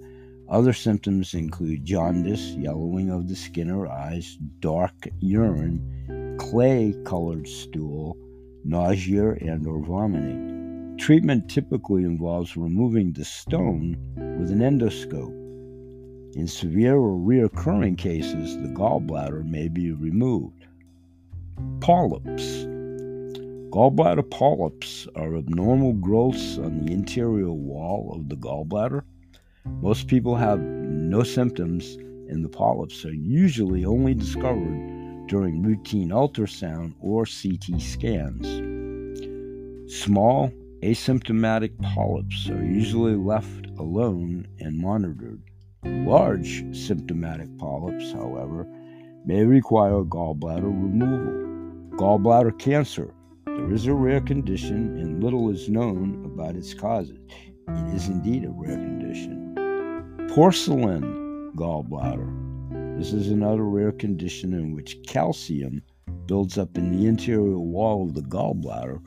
other 0.48 0.72
symptoms 0.72 1.34
include 1.34 1.84
jaundice, 1.84 2.52
yellowing 2.52 3.10
of 3.10 3.28
the 3.28 3.36
skin 3.36 3.70
or 3.70 3.88
eyes, 3.88 4.38
dark 4.60 5.08
urine, 5.20 6.36
clay 6.38 6.94
colored 7.04 7.48
stool, 7.48 8.16
nausea, 8.64 9.32
and 9.40 9.66
or 9.66 9.80
vomiting. 9.80 10.54
Treatment 10.98 11.48
typically 11.48 12.04
involves 12.04 12.56
removing 12.56 13.12
the 13.12 13.24
stone 13.24 13.96
with 14.38 14.50
an 14.50 14.60
endoscope. 14.60 15.34
In 16.34 16.48
severe 16.48 16.96
or 16.96 17.18
reoccurring 17.18 17.98
cases, 17.98 18.56
the 18.56 18.68
gallbladder 18.68 19.44
may 19.44 19.68
be 19.68 19.92
removed. 19.92 20.66
Polyps. 21.80 22.64
Gallbladder 23.70 24.28
polyps 24.30 25.06
are 25.14 25.36
abnormal 25.36 25.92
growths 25.92 26.58
on 26.58 26.84
the 26.84 26.92
interior 26.92 27.52
wall 27.52 28.12
of 28.14 28.28
the 28.28 28.36
gallbladder. 28.36 29.02
Most 29.82 30.08
people 30.08 30.34
have 30.34 30.60
no 30.60 31.22
symptoms 31.22 31.96
and 32.28 32.44
the 32.44 32.48
polyps 32.48 33.04
are 33.04 33.14
usually 33.14 33.84
only 33.84 34.14
discovered 34.14 35.26
during 35.28 35.62
routine 35.62 36.08
ultrasound 36.08 36.94
or 37.00 37.26
CT 37.26 37.80
scans. 37.80 38.46
Small, 39.92 40.50
asymptomatic 40.86 41.72
polyps 41.82 42.48
are 42.48 42.64
usually 42.64 43.16
left 43.16 43.66
alone 43.76 44.46
and 44.60 44.78
monitored. 44.78 45.42
Large 45.82 46.64
symptomatic 46.76 47.48
polyps, 47.58 48.12
however, 48.12 48.68
may 49.24 49.42
require 49.42 50.04
gallbladder 50.04 50.62
removal. 50.62 51.98
Gallbladder 51.98 52.56
cancer. 52.60 53.12
There 53.46 53.72
is 53.72 53.86
a 53.86 53.94
rare 53.94 54.20
condition 54.20 54.96
and 55.00 55.24
little 55.24 55.50
is 55.50 55.68
known 55.68 56.24
about 56.24 56.54
its 56.54 56.72
causes. 56.72 57.18
It 57.68 57.94
is 57.94 58.06
indeed 58.06 58.44
a 58.44 58.50
rare 58.50 58.76
condition. 58.76 59.56
Porcelain 60.36 61.50
gallbladder. 61.56 62.96
This 62.96 63.12
is 63.12 63.32
another 63.32 63.64
rare 63.64 63.90
condition 63.90 64.52
in 64.52 64.72
which 64.72 64.98
calcium 65.04 65.82
builds 66.26 66.58
up 66.58 66.78
in 66.78 66.96
the 66.96 67.08
interior 67.08 67.58
wall 67.58 68.04
of 68.04 68.14
the 68.14 68.22
gallbladder, 68.22 69.00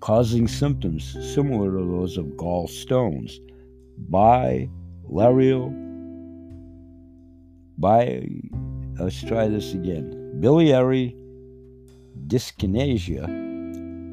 causing 0.00 0.48
symptoms 0.48 1.16
similar 1.34 1.70
to 1.70 1.84
those 1.84 2.16
of 2.16 2.24
gallstones. 2.36 3.38
Bilarial. 4.10 5.70
By, 7.78 8.26
let's 8.98 9.22
try 9.22 9.48
this 9.48 9.74
again. 9.74 10.40
Biliary 10.40 11.14
dyskinesia 12.26 13.38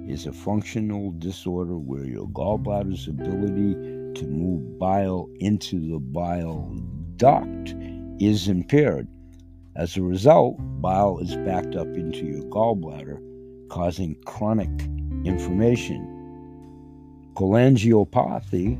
is 0.09 0.25
a 0.25 0.33
functional 0.33 1.13
disorder 1.19 1.77
where 1.77 2.05
your 2.05 2.27
gallbladder's 2.27 3.07
ability 3.07 3.73
to 4.19 4.27
move 4.27 4.79
bile 4.79 5.29
into 5.39 5.91
the 5.91 5.99
bile 5.99 6.73
duct 7.17 7.75
is 8.19 8.47
impaired. 8.47 9.07
As 9.75 9.95
a 9.95 10.01
result, 10.01 10.55
bile 10.81 11.19
is 11.19 11.35
backed 11.37 11.75
up 11.75 11.87
into 11.87 12.25
your 12.25 12.43
gallbladder, 12.45 13.19
causing 13.69 14.15
chronic 14.25 14.69
inflammation. 15.27 16.13
Cholangiopathy, 17.35 18.79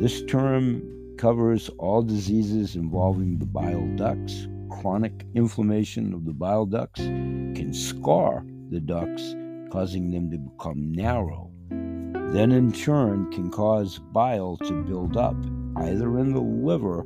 this 0.00 0.22
term 0.26 0.82
covers 1.18 1.68
all 1.78 2.02
diseases 2.02 2.76
involving 2.76 3.38
the 3.38 3.46
bile 3.46 3.86
ducts. 3.96 4.46
Chronic 4.70 5.24
inflammation 5.34 6.14
of 6.14 6.24
the 6.24 6.32
bile 6.32 6.66
ducts 6.66 7.00
can 7.00 7.72
scar 7.72 8.44
the 8.70 8.78
ducts 8.78 9.34
causing 9.70 10.10
them 10.10 10.30
to 10.30 10.38
become 10.38 10.92
narrow. 10.92 11.50
Then, 11.70 12.52
in 12.52 12.72
turn, 12.72 13.32
can 13.32 13.50
cause 13.50 13.98
bile 14.12 14.56
to 14.58 14.82
build 14.84 15.16
up, 15.16 15.36
either 15.76 16.18
in 16.18 16.32
the 16.32 16.40
liver, 16.40 17.04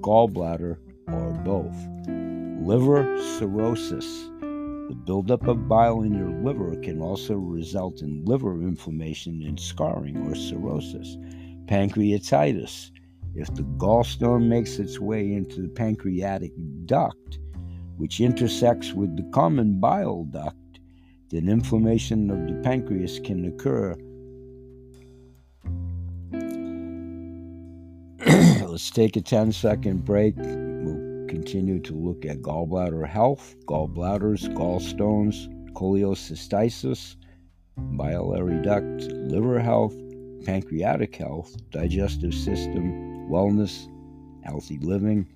gallbladder, 0.00 0.78
or 1.08 1.32
both. 1.44 1.76
Liver 2.64 3.20
cirrhosis. 3.38 4.30
The 4.88 4.94
buildup 4.94 5.46
of 5.48 5.66
bile 5.66 6.02
in 6.02 6.12
your 6.12 6.30
liver 6.30 6.76
can 6.76 7.00
also 7.00 7.36
result 7.36 8.02
in 8.02 8.22
liver 8.26 8.60
inflammation 8.60 9.42
and 9.42 9.58
scarring 9.58 10.18
or 10.26 10.34
cirrhosis. 10.34 11.16
Pancreatitis. 11.64 12.90
If 13.34 13.54
the 13.54 13.62
gallstone 13.78 14.46
makes 14.46 14.78
its 14.78 15.00
way 15.00 15.32
into 15.32 15.62
the 15.62 15.70
pancreatic 15.70 16.52
duct, 16.84 17.38
which 17.96 18.20
intersects 18.20 18.92
with 18.92 19.16
the 19.16 19.22
common 19.32 19.80
bile 19.80 20.24
duct, 20.24 20.80
then 21.30 21.48
inflammation 21.48 22.30
of 22.30 22.46
the 22.46 22.60
pancreas 22.62 23.18
can 23.20 23.46
occur. 23.46 23.94
Let's 28.68 28.90
take 28.90 29.16
a 29.16 29.22
10 29.22 29.52
second 29.52 30.04
break. 30.04 30.36
Continue 31.34 31.80
to 31.80 31.94
look 31.94 32.24
at 32.24 32.42
gallbladder 32.42 33.08
health, 33.08 33.56
gallbladders, 33.66 34.48
gallstones, 34.54 35.48
cholecystitis, 35.72 37.16
biliary 37.96 38.62
duct, 38.62 39.02
liver 39.10 39.58
health, 39.58 39.96
pancreatic 40.44 41.16
health, 41.16 41.52
digestive 41.70 42.32
system, 42.32 43.28
wellness, 43.28 43.88
healthy 44.44 44.78
living. 44.78 45.26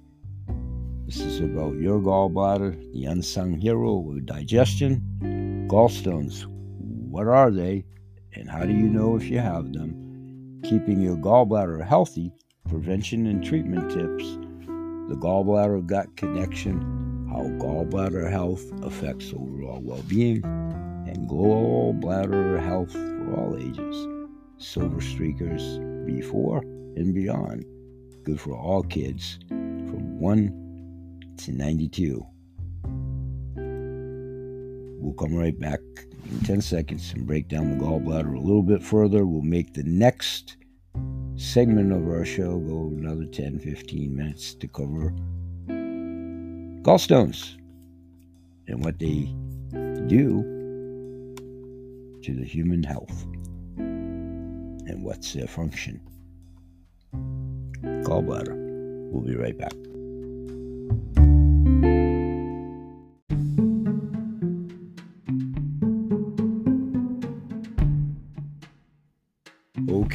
This 1.04 1.18
is 1.18 1.40
about 1.40 1.74
your 1.74 1.98
gallbladder, 1.98 2.92
the 2.92 3.06
unsung 3.06 3.60
hero 3.60 4.08
of 4.08 4.24
digestion. 4.24 5.66
Gallstones, 5.68 6.46
what 7.10 7.26
are 7.26 7.50
they 7.50 7.84
and 8.34 8.48
how 8.48 8.64
do 8.64 8.72
you 8.72 8.88
know 8.88 9.16
if 9.16 9.24
you 9.24 9.40
have 9.40 9.72
them? 9.72 10.60
Keeping 10.62 11.00
your 11.00 11.16
gallbladder 11.16 11.84
healthy, 11.84 12.32
prevention 12.68 13.26
and 13.26 13.44
treatment 13.44 13.90
tips, 13.90 14.38
the 15.08 15.14
gallbladder 15.14 15.86
gut 15.86 16.14
connection, 16.16 17.26
how 17.30 17.42
gallbladder 17.64 18.30
health 18.30 18.62
affects 18.82 19.32
overall 19.32 19.80
well 19.80 20.02
being, 20.06 20.44
and 21.06 21.28
gallbladder 21.28 22.62
health 22.62 22.92
for 22.92 23.34
all 23.34 23.56
ages. 23.56 24.06
Silver 24.58 25.00
streakers 25.00 25.78
before 26.04 26.58
and 26.96 27.14
beyond. 27.14 27.64
Good 28.24 28.38
for 28.38 28.54
all 28.54 28.82
kids 28.82 29.38
from 29.48 30.20
1 30.20 31.34
to 31.38 31.52
92. 31.52 32.26
We'll 35.00 35.14
come 35.14 35.34
right 35.34 35.58
back 35.58 35.80
in 36.30 36.40
10 36.40 36.60
seconds 36.60 37.14
and 37.14 37.26
break 37.26 37.48
down 37.48 37.70
the 37.70 37.82
gallbladder 37.82 38.36
a 38.36 38.40
little 38.40 38.62
bit 38.62 38.82
further. 38.82 39.24
We'll 39.24 39.40
make 39.40 39.72
the 39.72 39.84
next 39.84 40.56
segment 41.38 41.92
of 41.92 42.08
our 42.08 42.24
show 42.24 42.58
go 42.58 42.92
another 42.98 43.24
10 43.24 43.60
15 43.60 44.14
minutes 44.14 44.54
to 44.54 44.66
cover 44.66 45.14
gallstones 46.82 47.56
and 48.66 48.84
what 48.84 48.98
they 48.98 49.32
do 50.08 50.42
to 52.22 52.34
the 52.34 52.44
human 52.44 52.82
health 52.82 53.24
and 53.78 55.04
what's 55.04 55.32
their 55.32 55.46
function. 55.46 56.00
Gallbladder. 57.12 58.54
We'll 59.10 59.22
be 59.22 59.36
right 59.36 59.56
back. 59.56 59.72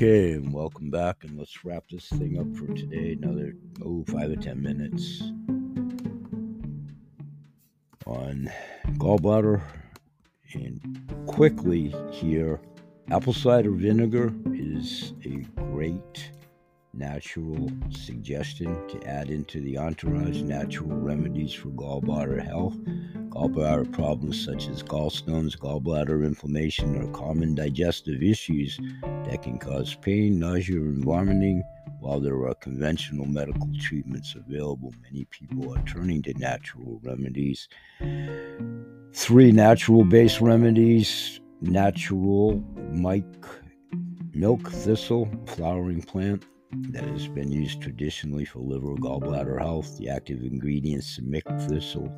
Okay, 0.03 0.33
and 0.33 0.51
welcome 0.51 0.89
back, 0.89 1.23
and 1.23 1.39
let's 1.39 1.63
wrap 1.63 1.85
this 1.89 2.09
thing 2.09 2.37
up 2.37 2.53
for 2.57 2.67
today. 2.73 3.13
Another 3.13 3.53
oh 3.85 4.03
five 4.09 4.31
or 4.31 4.35
ten 4.35 4.61
minutes 4.61 5.21
on 8.05 8.51
gallbladder, 8.97 9.61
and 10.55 11.25
quickly 11.25 11.95
here, 12.11 12.59
apple 13.11 13.31
cider 13.31 13.71
vinegar 13.71 14.33
is 14.47 15.13
a 15.23 15.37
great 15.71 16.32
natural 16.93 17.69
suggestion 17.89 18.87
to 18.87 19.03
add 19.07 19.31
into 19.31 19.59
the 19.61 19.77
entourage 19.77 20.41
natural 20.41 20.95
remedies 20.95 21.51
for 21.51 21.69
gallbladder 21.69 22.45
health. 22.45 22.75
Gallbladder 23.29 23.91
problems 23.91 24.43
such 24.43 24.67
as 24.67 24.83
gallstones, 24.83 25.57
gallbladder 25.57 26.23
inflammation 26.23 26.95
are 27.01 27.11
common 27.11 27.55
digestive 27.55 28.21
issues 28.21 28.79
that 29.25 29.41
can 29.41 29.57
cause 29.57 29.95
pain, 29.95 30.39
nausea, 30.39 30.77
and 30.77 31.03
vomiting. 31.03 31.63
While 31.99 32.19
there 32.19 32.45
are 32.45 32.53
conventional 32.55 33.25
medical 33.25 33.69
treatments 33.79 34.35
available, 34.35 34.93
many 35.01 35.25
people 35.25 35.75
are 35.75 35.83
turning 35.85 36.21
to 36.23 36.33
natural 36.35 36.99
remedies. 37.01 37.69
Three 39.13 39.51
natural 39.51 40.03
based 40.03 40.41
remedies 40.41 41.39
natural 41.61 42.61
Mike 42.91 43.45
milk 44.33 44.69
thistle 44.69 45.29
flowering 45.45 46.01
plant 46.01 46.43
that 46.89 47.03
has 47.03 47.27
been 47.27 47.51
used 47.51 47.81
traditionally 47.81 48.45
for 48.45 48.59
liver 48.59 48.95
gallbladder 48.95 49.59
health. 49.59 49.97
The 49.97 50.09
active 50.09 50.43
ingredients 50.43 51.17
in 51.17 51.29
milk 51.29 51.43
thistle 51.67 52.11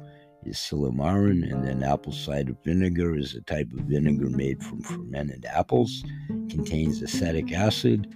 is 0.45 0.57
silymarin, 0.57 1.51
and 1.51 1.65
then 1.65 1.83
apple 1.83 2.11
cider 2.11 2.55
vinegar 2.63 3.15
is 3.15 3.33
a 3.35 3.41
type 3.41 3.71
of 3.73 3.85
vinegar 3.85 4.29
made 4.29 4.63
from 4.63 4.81
fermented 4.81 5.45
apples. 5.45 6.03
Contains 6.49 7.01
acetic 7.01 7.51
acid, 7.51 8.15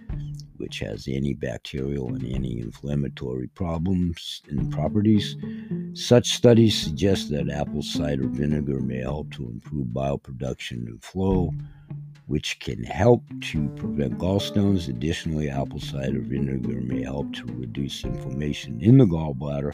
which 0.58 0.80
has 0.80 1.06
antibacterial 1.06 2.10
and 2.10 2.24
anti-inflammatory 2.24 3.48
problems 3.48 4.42
and 4.50 4.72
properties. 4.72 5.36
Such 5.94 6.30
studies 6.30 6.78
suggest 6.78 7.32
that 7.32 7.50
apple 7.50 7.82
cider 7.82 8.28
vinegar 8.28 8.80
may 8.80 9.00
help 9.00 9.32
to 9.32 9.50
improve 9.50 9.94
bile 9.94 10.18
production 10.18 10.86
and 10.88 11.04
flow, 11.04 11.52
which 12.30 12.60
can 12.60 12.84
help 12.84 13.24
to 13.42 13.68
prevent 13.70 14.20
gallstones. 14.20 14.88
Additionally, 14.88 15.50
apple 15.50 15.80
cider 15.80 16.20
vinegar 16.20 16.80
may 16.82 17.02
help 17.02 17.34
to 17.34 17.44
reduce 17.48 18.06
inflammation 18.06 18.80
in 18.82 19.00
the 19.00 19.06
gallbladder. 19.06 19.74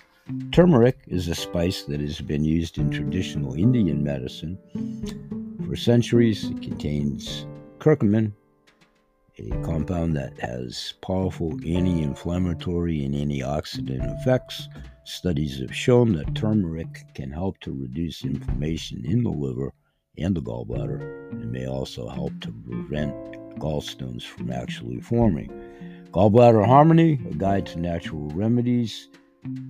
Turmeric 0.53 0.97
is 1.07 1.27
a 1.27 1.35
spice 1.35 1.83
that 1.83 1.99
has 1.99 2.21
been 2.21 2.45
used 2.45 2.77
in 2.77 2.89
traditional 2.89 3.55
Indian 3.55 4.01
medicine 4.01 4.57
for 5.67 5.75
centuries. 5.75 6.45
It 6.45 6.61
contains 6.61 7.45
curcumin, 7.79 8.31
a 9.37 9.49
compound 9.61 10.15
that 10.15 10.39
has 10.39 10.93
powerful 11.01 11.51
anti 11.51 12.03
inflammatory 12.03 13.03
and 13.03 13.13
antioxidant 13.13 14.21
effects. 14.21 14.69
Studies 15.03 15.59
have 15.59 15.75
shown 15.75 16.13
that 16.13 16.33
turmeric 16.35 17.03
can 17.15 17.31
help 17.31 17.59
to 17.59 17.73
reduce 17.73 18.23
inflammation 18.23 19.05
in 19.05 19.23
the 19.23 19.29
liver 19.29 19.73
and 20.17 20.35
the 20.35 20.41
gallbladder 20.41 21.31
and 21.31 21.51
may 21.51 21.67
also 21.67 22.07
help 22.07 22.39
to 22.41 22.51
prevent 22.51 23.13
gallstones 23.59 24.23
from 24.23 24.51
actually 24.51 24.99
forming. 24.99 25.49
Gallbladder 26.11 26.65
Harmony, 26.65 27.19
a 27.29 27.33
guide 27.35 27.65
to 27.67 27.79
natural 27.79 28.29
remedies, 28.29 29.09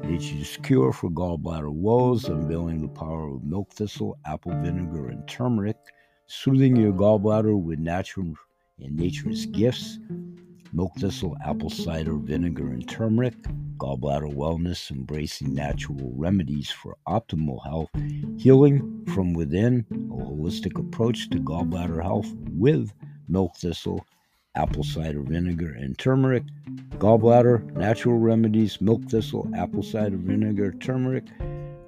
nature's 0.04 0.58
cure 0.64 0.94
for 0.94 1.10
gallbladder 1.10 1.72
woes, 1.72 2.26
unveiling 2.26 2.82
the 2.82 2.88
power 2.88 3.36
of 3.36 3.44
milk 3.44 3.72
thistle, 3.74 4.18
apple 4.26 4.52
vinegar, 4.62 5.10
and 5.10 5.28
turmeric, 5.28 5.78
soothing 6.28 6.76
your 6.76 6.94
gallbladder 6.94 7.60
with 7.60 7.80
natural 7.80 8.34
and 8.80 8.96
nature's 8.96 9.46
gifts, 9.48 9.98
milk 10.76 10.94
thistle, 10.98 11.38
apple 11.46 11.70
cider 11.70 12.16
vinegar, 12.16 12.68
and 12.68 12.88
turmeric, 12.88 13.34
gallbladder 13.78 14.36
wellness, 14.36 14.92
embracing 14.92 15.54
natural 15.54 16.12
remedies 16.16 16.70
for 16.70 16.98
optimal 17.08 17.64
health, 17.64 17.90
healing 18.38 19.06
from 19.14 19.34
within, 19.34 19.86
a 19.90 19.96
holistic 19.96 20.78
approach 20.78 21.30
to 21.30 21.38
gallbladder 21.38 22.04
health 22.04 22.28
with 22.52 22.92
milk 23.30 23.56
thistle, 23.56 24.06
apple 24.56 24.84
cider 24.84 25.22
vinegar, 25.22 25.72
and 25.74 25.98
turmeric. 25.98 26.44
Gallbladder, 26.98 27.64
natural 27.78 28.18
remedies, 28.18 28.82
milk 28.82 29.02
thistle, 29.10 29.50
apple 29.56 29.84
cider 29.84 30.18
vinegar, 30.18 30.74
turmeric. 30.74 31.26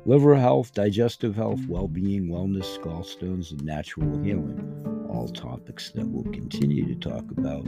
Liver 0.06 0.36
health, 0.36 0.74
digestive 0.74 1.36
health, 1.36 1.60
well 1.68 1.90
being, 1.90 2.30
wellness, 2.30 2.80
gallstones, 2.80 3.52
and 3.52 3.66
natural 3.66 4.18
healing. 4.24 4.97
All 5.10 5.28
topics 5.28 5.92
that 5.92 6.08
we'll 6.08 6.32
continue 6.34 6.86
to 6.86 6.96
talk 6.96 7.32
about 7.32 7.66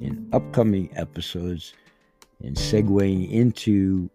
in 0.00 0.28
upcoming 0.32 0.90
episodes 0.96 1.72
and 2.42 2.56
segueing 2.56 3.30
into 3.30 4.10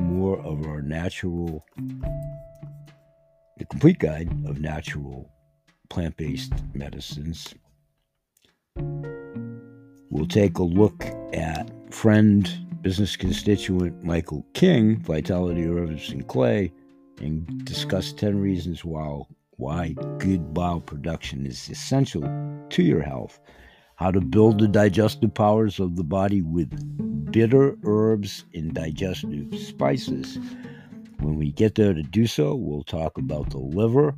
more 0.00 0.38
of 0.40 0.64
our 0.66 0.82
natural, 0.82 1.64
the 3.56 3.64
complete 3.70 3.98
guide 3.98 4.28
of 4.46 4.60
natural 4.60 5.30
plant 5.88 6.16
based 6.16 6.52
medicines. 6.74 7.54
We'll 10.10 10.26
take 10.26 10.58
a 10.58 10.64
look 10.64 11.04
at 11.32 11.70
friend, 11.92 12.50
business 12.82 13.16
constituent 13.16 14.04
Michael 14.04 14.44
King, 14.54 14.98
Vitality 15.00 15.66
Herbs 15.66 16.10
and 16.10 16.26
Clay, 16.26 16.72
and 17.20 17.64
discuss 17.64 18.12
10 18.12 18.38
reasons 18.40 18.84
why, 18.84 19.22
why 19.58 19.94
good 20.18 20.54
bile 20.54 20.80
production 20.80 21.44
is 21.44 21.68
essential 21.68 22.22
to 22.70 22.82
your 22.82 23.02
health, 23.02 23.38
how 23.96 24.10
to 24.10 24.20
build 24.20 24.58
the 24.58 24.66
digestive 24.66 25.34
powers 25.34 25.78
of 25.78 25.96
the 25.96 26.04
body 26.04 26.40
with 26.40 27.30
bitter 27.30 27.76
herbs 27.84 28.46
and 28.54 28.72
digestive 28.72 29.54
spices. 29.58 30.38
When 31.20 31.36
we 31.36 31.52
get 31.52 31.74
there 31.74 31.92
to 31.92 32.02
do 32.02 32.26
so, 32.26 32.54
we'll 32.54 32.84
talk 32.84 33.18
about 33.18 33.50
the 33.50 33.58
liver 33.58 34.14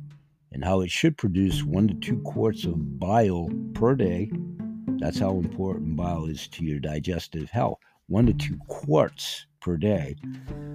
and 0.53 0.63
how 0.63 0.81
it 0.81 0.89
should 0.89 1.17
produce 1.17 1.63
one 1.63 1.89
to 1.89 1.93
two 1.95 2.19
quarts 2.19 2.63
of 2.63 2.99
bile 2.99 3.49
per 3.73 3.95
day 3.95 4.31
that's 5.01 5.17
how 5.17 5.31
important 5.39 5.95
bile 5.95 6.25
is 6.25 6.47
to 6.49 6.63
your 6.63 6.79
digestive 6.79 7.49
health. 7.49 7.79
One 8.07 8.27
to 8.27 8.33
two 8.33 8.59
quarts 8.67 9.47
per 9.61 9.77
day. 9.77 10.15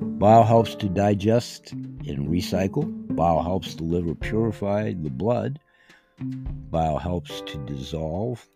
Bile 0.01 0.44
helps 0.44 0.75
to 0.77 0.88
digest 0.88 1.72
and 1.72 2.29
recycle. 2.29 2.87
Bile 3.14 3.42
helps 3.42 3.75
the 3.75 3.85
liver 3.85 4.14
purify 4.14 4.94
the 4.94 5.11
blood. 5.11 5.59
Bile 6.70 6.99
helps 6.99 7.42
to 7.42 7.59
dissolve 7.66 8.49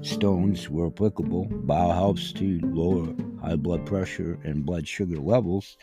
stones 0.00 0.70
where 0.70 0.86
applicable. 0.86 1.44
Bile 1.44 1.92
helps 1.92 2.32
to 2.32 2.60
lower 2.62 3.14
high 3.42 3.56
blood 3.56 3.84
pressure 3.84 4.38
and 4.44 4.64
blood 4.64 4.88
sugar 4.88 5.18
levels. 5.18 5.76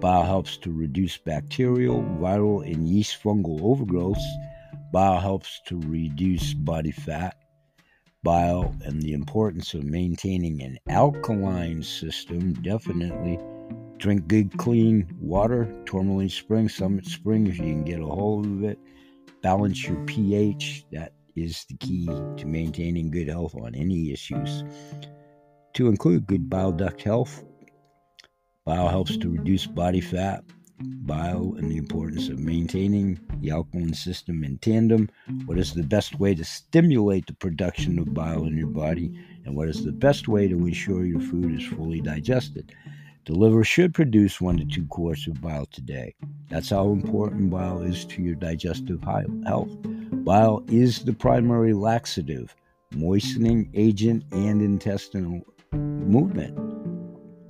Bile 0.00 0.24
helps 0.24 0.56
to 0.58 0.70
reduce 0.70 1.18
bacterial, 1.18 2.02
viral, 2.20 2.64
and 2.64 2.88
yeast 2.88 3.22
fungal 3.22 3.60
overgrowths. 3.62 4.24
Bile 4.92 5.18
helps 5.18 5.60
to 5.66 5.80
reduce 5.80 6.54
body 6.54 6.92
fat 6.92 7.36
bile 8.22 8.74
and 8.84 9.00
the 9.02 9.12
importance 9.12 9.74
of 9.74 9.84
maintaining 9.84 10.62
an 10.62 10.78
alkaline 10.88 11.82
system. 11.82 12.52
Definitely 12.54 13.38
drink 13.98 14.28
good, 14.28 14.56
clean 14.58 15.08
water. 15.20 15.72
Tourmaline 15.86 16.28
Spring, 16.28 16.68
Summit 16.68 17.06
Spring, 17.06 17.46
if 17.46 17.58
you 17.58 17.64
can 17.64 17.84
get 17.84 18.00
a 18.00 18.06
hold 18.06 18.46
of 18.46 18.64
it. 18.64 18.78
Balance 19.42 19.86
your 19.86 19.96
pH. 20.04 20.84
That 20.92 21.12
is 21.36 21.64
the 21.68 21.76
key 21.76 22.06
to 22.06 22.46
maintaining 22.46 23.10
good 23.10 23.28
health 23.28 23.54
on 23.54 23.74
any 23.74 24.12
issues. 24.12 24.64
To 25.74 25.88
include 25.88 26.26
good 26.26 26.50
bile 26.50 26.72
duct 26.72 27.02
health, 27.02 27.44
bile 28.64 28.88
helps 28.88 29.16
to 29.16 29.30
reduce 29.30 29.66
body 29.66 30.00
fat, 30.00 30.42
bile 30.80 31.54
and 31.58 31.70
the 31.70 31.76
importance 31.76 32.28
of 32.28 32.38
maintaining 32.38 33.18
the 33.40 33.50
alkaline 33.50 33.94
system 33.94 34.44
in 34.44 34.58
tandem. 34.58 35.08
What 35.46 35.58
is 35.58 35.74
the 35.74 35.82
best 35.82 36.18
way 36.18 36.34
to 36.34 36.44
stimulate 36.44 37.26
the 37.26 37.34
production 37.34 37.98
of 37.98 38.14
bile 38.14 38.44
in 38.44 38.56
your 38.56 38.68
body? 38.68 39.18
And 39.44 39.56
what 39.56 39.68
is 39.68 39.84
the 39.84 39.92
best 39.92 40.28
way 40.28 40.48
to 40.48 40.66
ensure 40.66 41.04
your 41.04 41.20
food 41.20 41.58
is 41.58 41.66
fully 41.66 42.00
digested? 42.00 42.72
The 43.24 43.34
liver 43.34 43.64
should 43.64 43.92
produce 43.92 44.40
one 44.40 44.56
to 44.56 44.64
two 44.64 44.86
quarts 44.86 45.26
of 45.26 45.40
bile 45.40 45.66
today. 45.66 46.14
That's 46.48 46.70
how 46.70 46.90
important 46.90 47.50
bile 47.50 47.82
is 47.82 48.04
to 48.06 48.22
your 48.22 48.34
digestive 48.34 49.02
health. 49.02 49.76
Bile 50.24 50.64
is 50.68 51.04
the 51.04 51.12
primary 51.12 51.74
laxative, 51.74 52.54
moistening 52.94 53.70
agent, 53.74 54.24
and 54.32 54.62
intestinal 54.62 55.42
movement. 55.72 56.58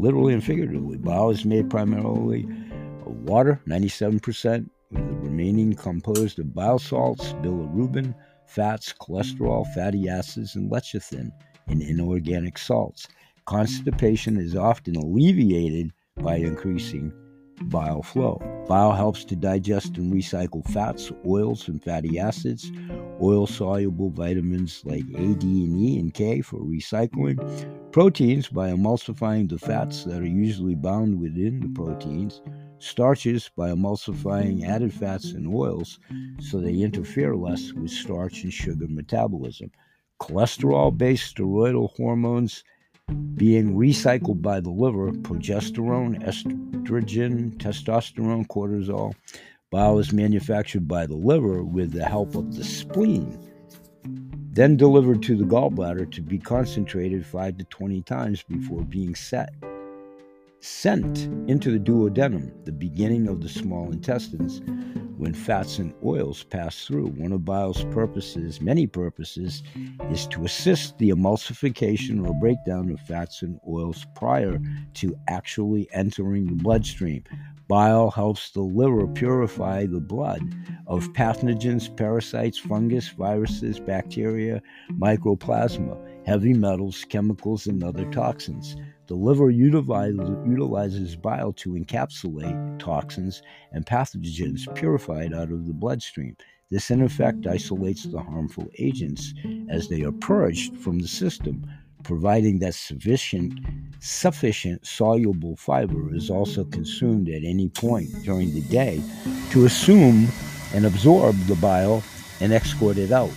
Literally 0.01 0.35
and 0.35 0.43
figuratively, 0.43 0.97
bile 0.97 1.31
is 1.31 1.45
made 1.45 1.71
primarily 1.71 2.49
water, 3.11 3.61
97%, 3.67 4.69
with 4.91 5.07
the 5.09 5.15
remaining 5.17 5.75
composed 5.75 6.39
of 6.39 6.55
bile 6.55 6.79
salts, 6.79 7.33
bilirubin, 7.35 8.15
fats, 8.47 8.95
cholesterol, 9.01 9.67
fatty 9.75 10.09
acids, 10.09 10.57
and 10.57 10.71
lecithin, 10.71 11.31
and 11.67 11.83
inorganic 11.83 12.59
salts. 12.59 13.09
Constipation 13.47 14.37
is 14.37 14.57
often 14.57 14.97
alleviated 14.97 15.93
by 16.17 16.37
increasing 16.37 17.13
bile 17.65 18.03
flow. 18.03 18.41
Bile 18.69 18.93
helps 18.93 19.25
to 19.25 19.37
digest 19.37 19.97
and 19.97 20.13
recycle 20.13 20.65
fats, 20.71 21.11
oils, 21.27 21.69
and 21.69 21.83
fatty 21.83 22.19
acids, 22.19 22.71
oil 23.21 23.47
soluble 23.47 24.11
vitamins 24.11 24.83
like 24.85 25.05
A, 25.17 25.35
D, 25.35 25.65
and 25.65 25.81
E 25.81 25.99
and 25.99 26.15
K 26.15 26.41
for 26.41 26.61
recycling, 26.61 27.39
proteins 27.93 28.49
by 28.49 28.71
emulsifying 28.71 29.49
the 29.49 29.59
fats 29.59 30.05
that 30.05 30.21
are 30.21 30.27
usually 30.27 30.75
bound 30.75 31.19
within 31.19 31.61
the 31.61 31.69
proteins, 31.69 32.43
starches 32.79 33.51
by 33.57 33.71
emulsifying 33.71 34.59
mm-hmm. 34.59 34.71
added 34.71 34.93
fats 34.93 35.33
and 35.33 35.53
oils 35.53 35.99
so 36.41 36.61
they 36.61 36.75
interfere 36.75 37.35
less 37.35 37.73
with 37.73 37.91
starch 37.91 38.43
and 38.45 38.53
sugar 38.53 38.87
metabolism. 38.89 39.71
Cholesterol 40.21 40.97
based 40.97 41.37
steroidal 41.37 41.95
hormones 41.97 42.65
being 43.35 43.75
recycled 43.75 44.43
by 44.43 44.61
the 44.61 44.71
liver, 44.71 45.13
progesterone, 45.13 46.23
estrogen, 46.25 47.57
testosterone, 47.57 48.47
cortisol. 48.49 49.15
Bile 49.71 49.99
is 49.99 50.13
manufactured 50.13 50.87
by 50.89 51.07
the 51.07 51.17
liver 51.17 51.63
with 51.63 51.93
the 51.93 52.05
help 52.05 52.35
of 52.35 52.55
the 52.55 52.65
spleen, 52.65 53.39
then 54.53 54.77
delivered 54.77 55.23
to 55.23 55.37
the 55.37 55.45
gallbladder 55.45 56.11
to 56.13 56.21
be 56.21 56.39
concentrated 56.39 57.25
5 57.25 57.59
to 57.59 57.65
20 57.65 58.03
times 58.03 58.43
before 58.43 58.83
being 58.83 59.15
set 59.15 59.51
sent 60.61 61.29
into 61.49 61.71
the 61.71 61.79
duodenum, 61.79 62.53
the 62.65 62.73
beginning 62.73 63.29
of 63.29 63.41
the 63.41 63.49
small 63.49 63.91
intestines, 63.91 64.61
when 65.17 65.35
fats 65.35 65.79
and 65.79 65.93
oils 66.05 66.45
pass 66.45 66.85
through. 66.85 67.09
One 67.09 67.33
of 67.33 67.45
bile's 67.45 67.85
purposes, 67.87 68.61
many 68.61 68.87
purposes, 68.87 69.63
is 70.11 70.27
to 70.29 70.45
assist 70.45 70.99
the 70.99 71.11
emulsification 71.11 72.27
or 72.27 72.35
breakdown 72.35 72.91
of 72.91 73.01
fats 73.01 73.43
and 73.43 73.59
oils 73.69 74.07
prior 74.15 74.61
to 74.95 75.17
actually 75.29 75.89
entering 75.93 76.47
the 76.47 76.63
bloodstream. 76.63 77.25
Bile 77.69 78.11
helps 78.11 78.51
the 78.51 78.63
liver 78.63 79.07
purify 79.07 79.85
the 79.85 80.01
blood 80.01 80.43
of 80.87 81.13
pathogens, 81.13 81.95
parasites, 81.95 82.57
fungus, 82.57 83.09
viruses, 83.09 83.79
bacteria, 83.79 84.63
mycoplasma, 84.93 86.27
heavy 86.27 86.55
metals, 86.55 87.05
chemicals, 87.11 87.67
and 87.67 87.85
other 87.85 88.11
toxins. 88.11 88.75
The 89.09 89.15
liver 89.15 89.49
utilizes 89.49 91.17
bile 91.17 91.53
to 91.55 91.71
encapsulate 91.71 92.79
toxins 92.79 93.41
and 93.73 93.87
pathogens 93.87 94.67
purified 94.75 95.33
out 95.33 95.51
of 95.51 95.67
the 95.67 95.73
bloodstream. 95.73 96.37
This, 96.71 96.91
in 96.91 97.01
effect, 97.01 97.47
isolates 97.47 98.03
the 98.05 98.21
harmful 98.21 98.69
agents 98.79 99.33
as 99.71 99.89
they 99.89 100.03
are 100.03 100.13
purged 100.13 100.77
from 100.77 100.99
the 100.99 101.09
system, 101.09 101.67
providing 102.03 102.59
that 102.59 102.75
sufficient, 102.75 103.59
sufficient 104.01 104.87
soluble 104.87 105.57
fiber 105.57 106.15
is 106.15 106.29
also 106.29 106.65
consumed 106.65 107.31
at 107.31 107.45
any 107.45 107.71
point 107.71 108.11
during 108.25 108.53
the 108.53 108.61
day 108.61 109.03
to 109.53 109.65
assume 109.65 110.29
and 110.75 110.85
absorb 110.85 111.35
the 111.47 111.57
bile 111.57 112.03
and 112.41 112.53
escort 112.53 112.99
it 112.99 113.11
out. 113.11 113.33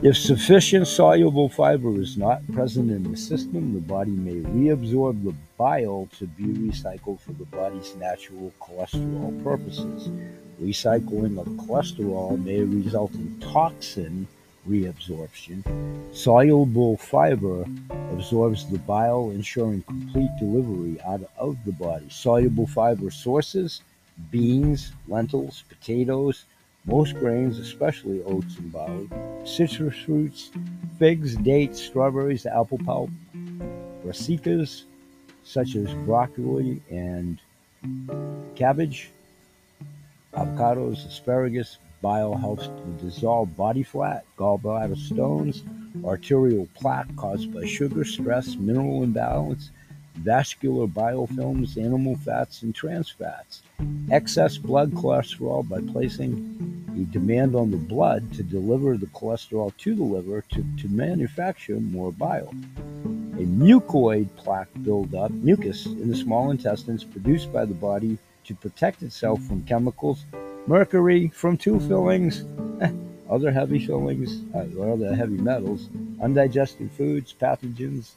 If 0.00 0.16
sufficient 0.16 0.86
soluble 0.86 1.48
fiber 1.48 2.00
is 2.00 2.16
not 2.16 2.46
present 2.52 2.88
in 2.92 3.10
the 3.10 3.16
system, 3.16 3.74
the 3.74 3.80
body 3.80 4.12
may 4.12 4.36
reabsorb 4.36 5.24
the 5.24 5.34
bile 5.56 6.08
to 6.18 6.26
be 6.28 6.44
recycled 6.44 7.18
for 7.18 7.32
the 7.32 7.44
body's 7.46 7.96
natural 7.96 8.52
cholesterol 8.60 9.42
purposes. 9.42 10.08
Recycling 10.62 11.36
of 11.40 11.48
cholesterol 11.66 12.40
may 12.44 12.60
result 12.60 13.12
in 13.14 13.40
toxin 13.40 14.28
reabsorption. 14.68 15.64
Soluble 16.14 16.96
fiber 16.98 17.66
absorbs 18.12 18.70
the 18.70 18.78
bile, 18.78 19.30
ensuring 19.30 19.82
complete 19.82 20.30
delivery 20.38 21.00
out 21.00 21.28
of 21.36 21.56
the 21.64 21.72
body. 21.72 22.06
Soluble 22.08 22.68
fiber 22.68 23.10
sources 23.10 23.82
beans, 24.30 24.92
lentils, 25.08 25.64
potatoes, 25.68 26.44
most 26.88 27.18
grains, 27.18 27.58
especially 27.58 28.22
oats 28.22 28.56
and 28.56 28.72
barley, 28.72 29.08
citrus 29.44 29.94
fruits, 29.94 30.50
figs, 30.98 31.36
dates, 31.36 31.80
strawberries, 31.80 32.46
apple 32.46 32.78
pulp, 32.78 33.10
brassicas, 34.02 34.84
such 35.44 35.76
as 35.76 35.92
broccoli 36.06 36.80
and 36.90 37.38
cabbage, 38.56 39.10
avocados, 40.34 41.06
asparagus. 41.06 41.78
Bile 42.00 42.36
helps 42.36 42.68
to 42.68 42.98
dissolve 43.02 43.56
body 43.56 43.82
fat, 43.82 44.24
gallbladder 44.38 44.96
stones, 44.96 45.64
arterial 46.04 46.68
plaque 46.74 47.14
caused 47.16 47.52
by 47.52 47.66
sugar, 47.66 48.04
stress, 48.04 48.54
mineral 48.54 49.02
imbalance, 49.02 49.72
vascular 50.14 50.86
biofilms, 50.86 51.76
animal 51.76 52.16
fats, 52.16 52.62
and 52.62 52.72
trans 52.72 53.10
fats. 53.10 53.62
Excess 54.12 54.58
blood 54.58 54.92
cholesterol 54.92 55.68
by 55.68 55.80
placing 55.92 56.77
a 56.98 57.04
demand 57.04 57.54
on 57.54 57.70
the 57.70 57.76
blood 57.76 58.32
to 58.34 58.42
deliver 58.42 58.96
the 58.96 59.06
cholesterol 59.06 59.76
to 59.78 59.94
the 59.94 60.02
liver 60.02 60.42
to, 60.50 60.64
to 60.78 60.88
manufacture 60.88 61.78
more 61.78 62.12
bile. 62.12 62.52
A 63.34 63.42
mucoid 63.42 64.28
plaque 64.36 64.68
buildup, 64.82 65.30
mucus, 65.30 65.86
in 65.86 66.08
the 66.08 66.16
small 66.16 66.50
intestines 66.50 67.04
produced 67.04 67.52
by 67.52 67.64
the 67.64 67.74
body 67.74 68.18
to 68.44 68.54
protect 68.54 69.02
itself 69.02 69.40
from 69.42 69.62
chemicals, 69.64 70.24
mercury 70.66 71.28
from 71.28 71.56
tooth 71.56 71.86
fillings, 71.86 72.44
other 73.30 73.52
heavy 73.52 73.78
fillings, 73.78 74.42
uh, 74.54 74.66
or 74.76 74.92
other 74.92 75.14
heavy 75.14 75.36
metals, 75.36 75.88
undigested 76.20 76.90
foods, 76.92 77.32
pathogens, 77.32 78.14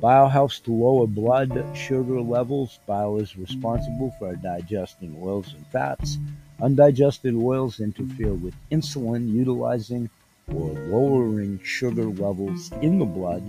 Bile 0.00 0.28
helps 0.28 0.60
to 0.60 0.72
lower 0.72 1.08
blood 1.08 1.76
sugar 1.76 2.20
levels. 2.20 2.78
Bile 2.86 3.16
is 3.16 3.36
responsible 3.36 4.14
for 4.18 4.36
digesting 4.36 5.16
oils 5.20 5.52
and 5.54 5.66
fats. 5.66 6.18
Undigested 6.60 7.36
oils 7.36 7.78
interfere 7.78 8.34
with 8.34 8.54
insulin, 8.72 9.32
utilizing 9.32 10.10
or 10.52 10.70
lowering 10.88 11.60
sugar 11.62 12.06
levels 12.06 12.72
in 12.82 12.98
the 12.98 13.04
blood, 13.04 13.42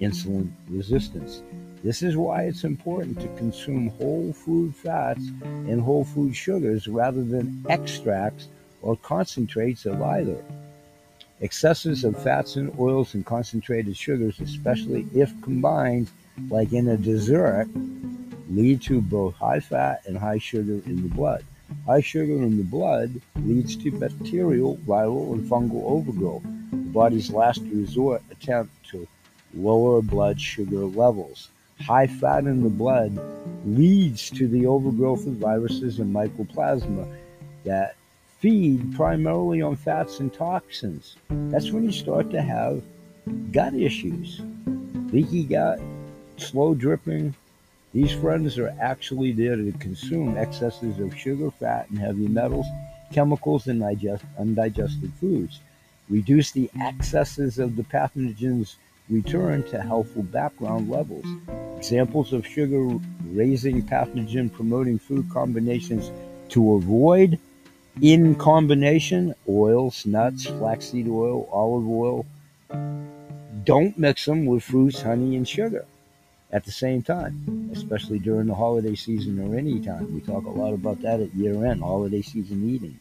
insulin 0.00 0.50
resistance. 0.68 1.42
This 1.82 2.02
is 2.02 2.16
why 2.16 2.44
it's 2.44 2.62
important 2.62 3.20
to 3.20 3.28
consume 3.36 3.88
whole 3.88 4.32
food 4.32 4.74
fats 4.74 5.26
and 5.42 5.80
whole 5.80 6.04
food 6.04 6.36
sugars 6.36 6.86
rather 6.86 7.24
than 7.24 7.64
extracts 7.68 8.48
or 8.82 8.96
concentrates 8.98 9.84
of 9.84 10.00
either. 10.00 10.42
Excesses 11.40 12.04
of 12.04 12.22
fats 12.22 12.54
and 12.54 12.72
oils 12.78 13.14
and 13.14 13.26
concentrated 13.26 13.96
sugars, 13.96 14.38
especially 14.40 15.06
if 15.12 15.32
combined 15.42 16.08
like 16.48 16.72
in 16.72 16.88
a 16.88 16.96
dessert, 16.96 17.68
lead 18.48 18.80
to 18.82 19.00
both 19.00 19.34
high 19.34 19.60
fat 19.60 20.02
and 20.06 20.16
high 20.16 20.38
sugar 20.38 20.80
in 20.86 21.02
the 21.02 21.14
blood. 21.14 21.44
High 21.86 22.00
sugar 22.00 22.34
in 22.34 22.56
the 22.56 22.64
blood 22.64 23.20
leads 23.36 23.76
to 23.76 23.90
bacterial, 23.90 24.76
viral, 24.78 25.32
and 25.32 25.48
fungal 25.48 25.84
overgrowth, 25.84 26.42
the 26.70 26.76
body's 26.76 27.30
last 27.30 27.60
resort 27.62 28.22
attempt 28.30 28.72
to 28.90 29.06
lower 29.54 30.02
blood 30.02 30.40
sugar 30.40 30.84
levels. 30.84 31.50
High 31.80 32.06
fat 32.06 32.44
in 32.44 32.62
the 32.62 32.70
blood 32.70 33.18
leads 33.66 34.30
to 34.30 34.48
the 34.48 34.66
overgrowth 34.66 35.26
of 35.26 35.34
viruses 35.34 35.98
and 35.98 36.14
mycoplasma 36.14 37.06
that 37.64 37.96
feed 38.38 38.94
primarily 38.94 39.62
on 39.62 39.76
fats 39.76 40.20
and 40.20 40.32
toxins. 40.32 41.16
That's 41.28 41.70
when 41.70 41.84
you 41.84 41.92
start 41.92 42.30
to 42.30 42.42
have 42.42 42.82
gut 43.52 43.74
issues. 43.74 44.40
Leaky 45.12 45.44
gut, 45.44 45.80
slow 46.36 46.74
dripping. 46.74 47.34
These 47.94 48.10
friends 48.10 48.58
are 48.58 48.74
actually 48.80 49.30
there 49.30 49.54
to 49.54 49.70
consume 49.78 50.36
excesses 50.36 50.98
of 50.98 51.16
sugar, 51.16 51.52
fat, 51.52 51.88
and 51.90 51.98
heavy 52.00 52.26
metals, 52.26 52.66
chemicals, 53.12 53.68
and 53.68 53.78
digest- 53.78 54.24
undigested 54.36 55.12
foods. 55.20 55.60
Reduce 56.10 56.50
the 56.50 56.68
excesses 56.80 57.60
of 57.60 57.76
the 57.76 57.84
pathogens 57.84 58.74
return 59.08 59.62
to 59.68 59.80
healthful 59.80 60.24
background 60.24 60.90
levels. 60.90 61.24
Examples 61.76 62.32
of 62.32 62.44
sugar 62.44 62.98
raising 63.26 63.80
pathogen 63.80 64.52
promoting 64.52 64.98
food 64.98 65.30
combinations 65.30 66.10
to 66.48 66.74
avoid 66.74 67.38
in 68.02 68.34
combination 68.34 69.36
oils, 69.48 70.04
nuts, 70.04 70.46
flaxseed 70.46 71.06
oil, 71.06 71.48
olive 71.52 71.88
oil. 71.88 72.26
Don't 73.62 73.96
mix 73.96 74.24
them 74.24 74.46
with 74.46 74.64
fruits, 74.64 75.00
honey, 75.00 75.36
and 75.36 75.48
sugar 75.48 75.86
at 76.54 76.64
the 76.64 76.70
same 76.70 77.02
time, 77.02 77.68
especially 77.72 78.20
during 78.20 78.46
the 78.46 78.54
holiday 78.54 78.94
season 78.94 79.40
or 79.40 79.58
any 79.58 79.80
time. 79.80 80.14
We 80.14 80.20
talk 80.20 80.46
a 80.46 80.50
lot 80.50 80.72
about 80.72 81.02
that 81.02 81.18
at 81.18 81.34
year 81.34 81.66
end, 81.66 81.82
holiday 81.82 82.22
season 82.22 82.70
eating, 82.70 82.98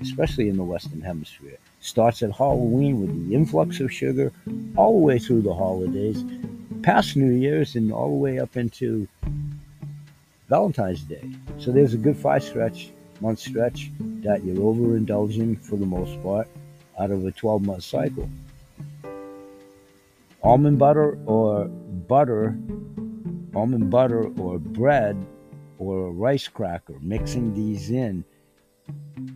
especially 0.00 0.48
in 0.48 0.56
the 0.56 0.64
Western 0.64 1.02
Hemisphere. 1.02 1.58
Starts 1.80 2.22
at 2.22 2.32
Halloween 2.32 3.02
with 3.02 3.28
the 3.28 3.34
influx 3.34 3.78
of 3.80 3.92
sugar 3.92 4.32
all 4.74 4.98
the 4.98 5.06
way 5.06 5.18
through 5.18 5.42
the 5.42 5.54
holidays, 5.54 6.24
past 6.82 7.14
New 7.14 7.32
Year's, 7.32 7.76
and 7.76 7.92
all 7.92 8.08
the 8.08 8.14
way 8.14 8.38
up 8.38 8.56
into 8.56 9.06
Valentine's 10.48 11.02
Day. 11.02 11.30
So 11.58 11.70
there's 11.70 11.92
a 11.92 11.98
good 11.98 12.16
five 12.16 12.42
stretch 12.42 12.90
month 13.20 13.40
stretch 13.40 13.90
that 14.22 14.42
you're 14.44 14.56
overindulging 14.56 15.60
for 15.60 15.76
the 15.76 15.84
most 15.84 16.20
part 16.22 16.48
out 16.98 17.10
of 17.10 17.26
a 17.26 17.32
12 17.32 17.66
month 17.66 17.84
cycle. 17.84 18.30
Almond 20.42 20.78
butter 20.78 21.18
or 21.26 21.66
butter, 21.66 22.58
almond 23.54 23.90
butter 23.90 24.28
or 24.40 24.58
bread 24.58 25.16
or 25.78 26.08
a 26.08 26.10
rice 26.10 26.48
cracker, 26.48 26.98
mixing 27.00 27.54
these 27.54 27.90
in 27.90 28.24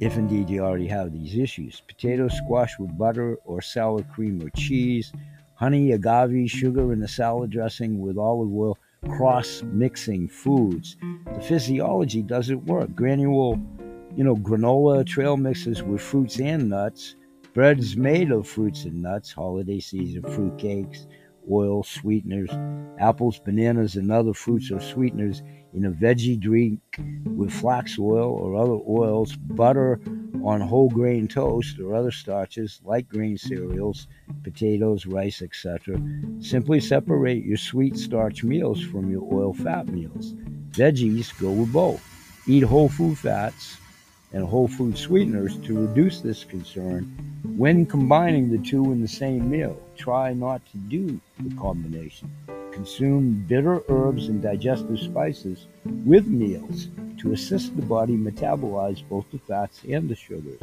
if 0.00 0.16
indeed 0.16 0.48
you 0.48 0.62
already 0.62 0.86
have 0.86 1.12
these 1.12 1.36
issues. 1.36 1.82
Potato 1.86 2.28
squash 2.28 2.78
with 2.78 2.96
butter 2.96 3.36
or 3.44 3.60
sour 3.60 4.02
cream 4.14 4.42
or 4.42 4.50
cheese, 4.56 5.12
honey, 5.54 5.92
agave, 5.92 6.50
sugar 6.50 6.92
in 6.92 7.00
the 7.00 7.08
salad 7.08 7.50
dressing 7.50 8.00
with 8.00 8.16
olive 8.16 8.52
oil, 8.52 8.78
cross 9.10 9.62
mixing 9.64 10.28
foods. 10.28 10.96
The 11.34 11.40
physiology 11.40 12.22
doesn't 12.22 12.64
work. 12.66 12.94
Granule 12.94 13.60
you 14.16 14.24
know, 14.24 14.36
granola 14.36 15.06
trail 15.06 15.36
mixes 15.36 15.82
with 15.82 16.00
fruits 16.00 16.38
and 16.40 16.68
nuts, 16.68 17.16
breads 17.52 17.96
made 17.96 18.30
of 18.30 18.48
fruits 18.48 18.84
and 18.84 19.02
nuts, 19.02 19.32
holiday 19.32 19.78
season 19.78 20.22
fruit 20.22 20.56
cakes, 20.58 21.06
oil, 21.50 21.82
sweeteners, 21.82 22.50
apples, 22.98 23.38
bananas, 23.38 23.96
and 23.96 24.10
other 24.10 24.32
fruits 24.32 24.70
or 24.70 24.80
sweeteners 24.80 25.42
in 25.74 25.84
a 25.84 25.90
veggie 25.90 26.38
drink 26.38 26.80
with 27.34 27.52
flax 27.52 27.98
oil 27.98 28.30
or 28.30 28.56
other 28.56 28.78
oils, 28.88 29.36
butter 29.36 30.00
on 30.44 30.60
whole 30.60 30.88
grain 30.88 31.28
toast 31.28 31.78
or 31.78 31.94
other 31.94 32.10
starches 32.10 32.80
like 32.84 33.08
grain 33.08 33.36
cereals, 33.36 34.08
potatoes, 34.42 35.06
rice, 35.06 35.42
etc. 35.42 36.00
Simply 36.40 36.80
separate 36.80 37.44
your 37.44 37.56
sweet 37.56 37.96
starch 37.96 38.42
meals 38.42 38.82
from 38.82 39.10
your 39.10 39.22
oil 39.32 39.52
fat 39.52 39.88
meals. 39.88 40.34
Veggies 40.70 41.38
go 41.40 41.50
with 41.50 41.72
both. 41.72 42.02
Eat 42.46 42.64
whole 42.64 42.88
food 42.88 43.16
fats 43.18 43.76
and 44.32 44.44
whole 44.44 44.68
food 44.68 44.96
sweeteners 44.96 45.56
to 45.58 45.86
reduce 45.86 46.20
this 46.20 46.44
concern 46.44 47.04
when 47.56 47.84
combining 47.84 48.50
the 48.50 48.58
two 48.58 48.92
in 48.92 49.00
the 49.00 49.08
same 49.08 49.50
meal. 49.50 49.80
Try 49.96 50.32
not 50.32 50.64
to 50.72 50.78
do 50.78 51.20
the 51.40 51.54
combination. 51.56 52.30
Consume 52.72 53.44
bitter 53.46 53.82
herbs 53.88 54.28
and 54.28 54.40
digestive 54.40 54.98
spices 54.98 55.66
with 56.04 56.26
meals 56.26 56.88
to 57.18 57.32
assist 57.32 57.76
the 57.76 57.82
body 57.82 58.16
metabolize 58.16 59.06
both 59.08 59.30
the 59.30 59.38
fats 59.38 59.82
and 59.88 60.08
the 60.08 60.16
sugars. 60.16 60.58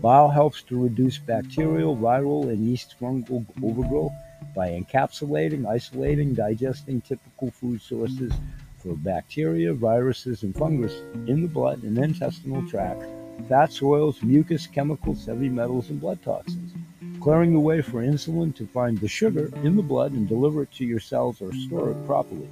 Bile 0.00 0.30
helps 0.30 0.62
to 0.64 0.82
reduce 0.82 1.18
bacterial, 1.18 1.96
viral, 1.96 2.48
and 2.48 2.66
yeast 2.66 2.94
fungal 3.00 3.44
overgrowth 3.62 4.12
by 4.54 4.68
encapsulating, 4.70 5.66
isolating, 5.66 6.34
digesting 6.34 7.00
typical 7.00 7.50
food 7.50 7.80
sources 7.80 8.32
for 8.84 8.94
bacteria, 8.96 9.72
viruses, 9.72 10.42
and 10.42 10.54
fungus 10.54 10.92
in 11.26 11.40
the 11.40 11.48
blood 11.48 11.82
and 11.82 11.96
intestinal 11.96 12.66
tract, 12.68 13.02
fats, 13.48 13.82
oils, 13.82 14.22
mucus, 14.22 14.66
chemicals, 14.66 15.24
heavy 15.24 15.48
metals, 15.48 15.88
and 15.88 16.00
blood 16.00 16.22
toxins, 16.22 16.72
clearing 17.20 17.54
the 17.54 17.58
way 17.58 17.80
for 17.80 18.02
insulin 18.02 18.54
to 18.54 18.66
find 18.66 18.98
the 18.98 19.08
sugar 19.08 19.50
in 19.62 19.74
the 19.74 19.82
blood 19.82 20.12
and 20.12 20.28
deliver 20.28 20.62
it 20.62 20.72
to 20.72 20.84
your 20.84 21.00
cells 21.00 21.40
or 21.40 21.52
store 21.54 21.90
it 21.90 22.06
properly, 22.06 22.48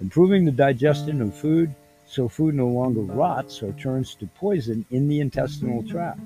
improving 0.00 0.46
the 0.46 0.50
digestion 0.50 1.20
of 1.20 1.36
food 1.36 1.74
so 2.06 2.26
food 2.26 2.54
no 2.54 2.66
longer 2.66 3.02
rots 3.02 3.62
or 3.62 3.72
turns 3.72 4.14
to 4.14 4.26
poison 4.28 4.86
in 4.90 5.08
the 5.08 5.20
intestinal 5.20 5.82
tract. 5.82 6.20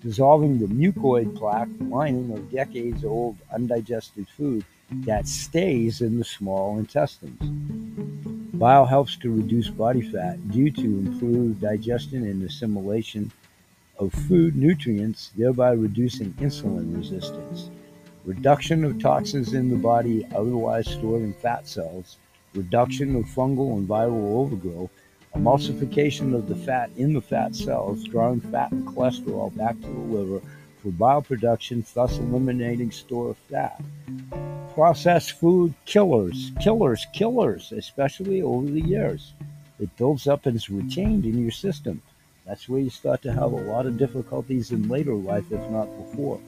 dissolving 0.00 0.58
the 0.58 0.66
mucoid 0.66 1.36
plaque 1.36 1.68
lining 1.80 2.32
of 2.32 2.50
decades 2.52 3.04
old 3.04 3.36
undigested 3.52 4.28
food 4.28 4.64
that 4.90 5.26
stays 5.26 6.00
in 6.00 6.18
the 6.18 6.24
small 6.24 6.78
intestines. 6.78 8.07
Bile 8.58 8.86
helps 8.86 9.14
to 9.18 9.30
reduce 9.30 9.68
body 9.68 10.02
fat 10.02 10.50
due 10.50 10.72
to 10.72 10.82
improved 10.82 11.60
digestion 11.60 12.24
and 12.24 12.42
assimilation 12.42 13.30
of 14.00 14.12
food 14.12 14.56
nutrients, 14.56 15.30
thereby 15.36 15.70
reducing 15.70 16.32
insulin 16.34 16.96
resistance. 16.96 17.70
Reduction 18.24 18.82
of 18.82 18.98
toxins 18.98 19.54
in 19.54 19.70
the 19.70 19.76
body 19.76 20.26
otherwise 20.34 20.90
stored 20.90 21.22
in 21.22 21.34
fat 21.34 21.68
cells, 21.68 22.16
reduction 22.52 23.14
of 23.14 23.26
fungal 23.26 23.76
and 23.76 23.88
viral 23.88 24.38
overgrowth, 24.38 24.90
emulsification 25.36 26.34
of 26.34 26.48
the 26.48 26.56
fat 26.56 26.90
in 26.96 27.12
the 27.12 27.22
fat 27.22 27.54
cells, 27.54 28.02
drawing 28.02 28.40
fat 28.40 28.72
and 28.72 28.84
cholesterol 28.88 29.56
back 29.56 29.80
to 29.80 29.86
the 29.86 29.92
liver 29.92 30.40
for 30.78 30.90
bile 30.90 31.22
production, 31.22 31.84
thus 31.94 32.18
eliminating 32.18 32.90
store 32.90 33.34
fat. 33.50 33.80
Processed 34.74 35.32
food 35.32 35.74
killers, 35.84 36.52
killers, 36.60 37.06
killers, 37.12 37.72
especially 37.72 38.42
over 38.42 38.66
the 38.66 38.80
years. 38.80 39.32
It 39.80 39.96
builds 39.96 40.26
up 40.26 40.46
and 40.46 40.56
is 40.56 40.70
retained 40.70 41.24
in 41.24 41.40
your 41.40 41.50
system. 41.50 42.02
That's 42.46 42.68
where 42.68 42.80
you 42.80 42.90
start 42.90 43.22
to 43.22 43.32
have 43.32 43.52
a 43.52 43.56
lot 43.56 43.86
of 43.86 43.98
difficulties 43.98 44.72
in 44.72 44.88
later 44.88 45.14
life, 45.14 45.52
if 45.52 45.70
not 45.70 45.86
before. 45.98 46.40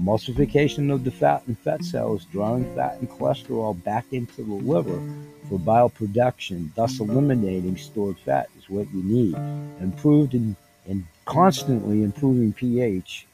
Emulsification 0.00 0.92
of 0.92 1.04
the 1.04 1.10
fat 1.10 1.42
and 1.46 1.58
fat 1.58 1.82
cells, 1.84 2.26
drawing 2.26 2.64
fat 2.74 2.98
and 2.98 3.08
cholesterol 3.08 3.82
back 3.84 4.04
into 4.12 4.42
the 4.42 4.52
liver 4.52 5.00
for 5.48 5.58
bile 5.58 5.88
production, 5.88 6.70
thus 6.74 7.00
eliminating 7.00 7.76
stored 7.76 8.18
fat, 8.18 8.48
is 8.58 8.68
what 8.68 8.92
you 8.92 9.02
need. 9.02 9.34
Improved 9.80 10.34
and, 10.34 10.56
and 10.88 11.04
constantly 11.24 12.02
improving 12.02 12.52
pH 12.52 13.26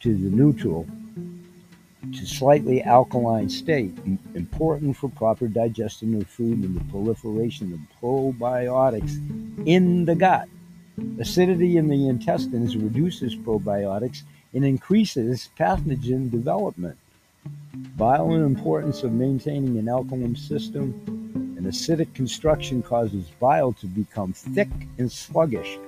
to 0.00 0.14
the 0.14 0.30
neutral 0.30 0.86
to 2.12 2.26
slightly 2.26 2.82
alkaline 2.82 3.48
state, 3.48 3.92
important 4.34 4.96
for 4.96 5.08
proper 5.10 5.48
digestion 5.48 6.14
of 6.14 6.26
food 6.28 6.58
and 6.62 6.76
the 6.76 6.84
proliferation 6.84 7.72
of 7.72 7.80
probiotics 8.00 9.16
in 9.66 10.04
the 10.04 10.14
gut. 10.14 10.48
Acidity 11.18 11.76
in 11.76 11.88
the 11.88 12.08
intestines 12.08 12.76
reduces 12.76 13.34
probiotics 13.34 14.22
and 14.54 14.64
increases 14.64 15.50
pathogen 15.58 16.30
development. 16.30 16.96
Bile 17.96 18.32
and 18.32 18.44
importance 18.44 19.02
of 19.02 19.12
maintaining 19.12 19.78
an 19.78 19.88
alkaline 19.88 20.36
system. 20.36 20.94
An 21.58 21.64
acidic 21.64 22.14
construction 22.14 22.82
causes 22.82 23.26
bile 23.40 23.72
to 23.74 23.86
become 23.86 24.32
thick 24.32 24.68
and 24.98 25.10
sluggish. 25.10 25.78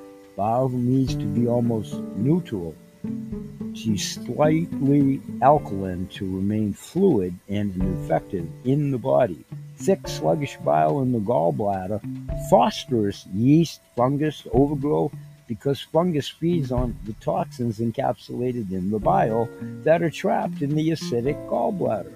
Bile 0.40 0.70
needs 0.70 1.14
to 1.16 1.26
be 1.26 1.46
almost 1.46 1.92
neutral 2.16 2.74
to 3.02 3.98
slightly 3.98 5.20
alkaline 5.42 6.06
to 6.14 6.24
remain 6.24 6.72
fluid 6.72 7.34
and 7.50 7.76
effective 8.02 8.48
in 8.64 8.90
the 8.90 8.96
body. 8.96 9.44
Thick, 9.76 10.08
sluggish 10.08 10.56
bile 10.64 11.02
in 11.02 11.12
the 11.12 11.18
gallbladder 11.18 12.00
fosters 12.48 13.26
yeast, 13.34 13.82
fungus, 13.94 14.46
overgrowth, 14.54 15.12
because 15.46 15.82
fungus 15.82 16.30
feeds 16.30 16.72
on 16.72 16.96
the 17.04 17.12
toxins 17.20 17.78
encapsulated 17.78 18.72
in 18.72 18.90
the 18.90 18.98
bile 18.98 19.46
that 19.84 20.00
are 20.02 20.08
trapped 20.08 20.62
in 20.62 20.74
the 20.74 20.88
acidic 20.88 21.36
gallbladder. 21.50 22.14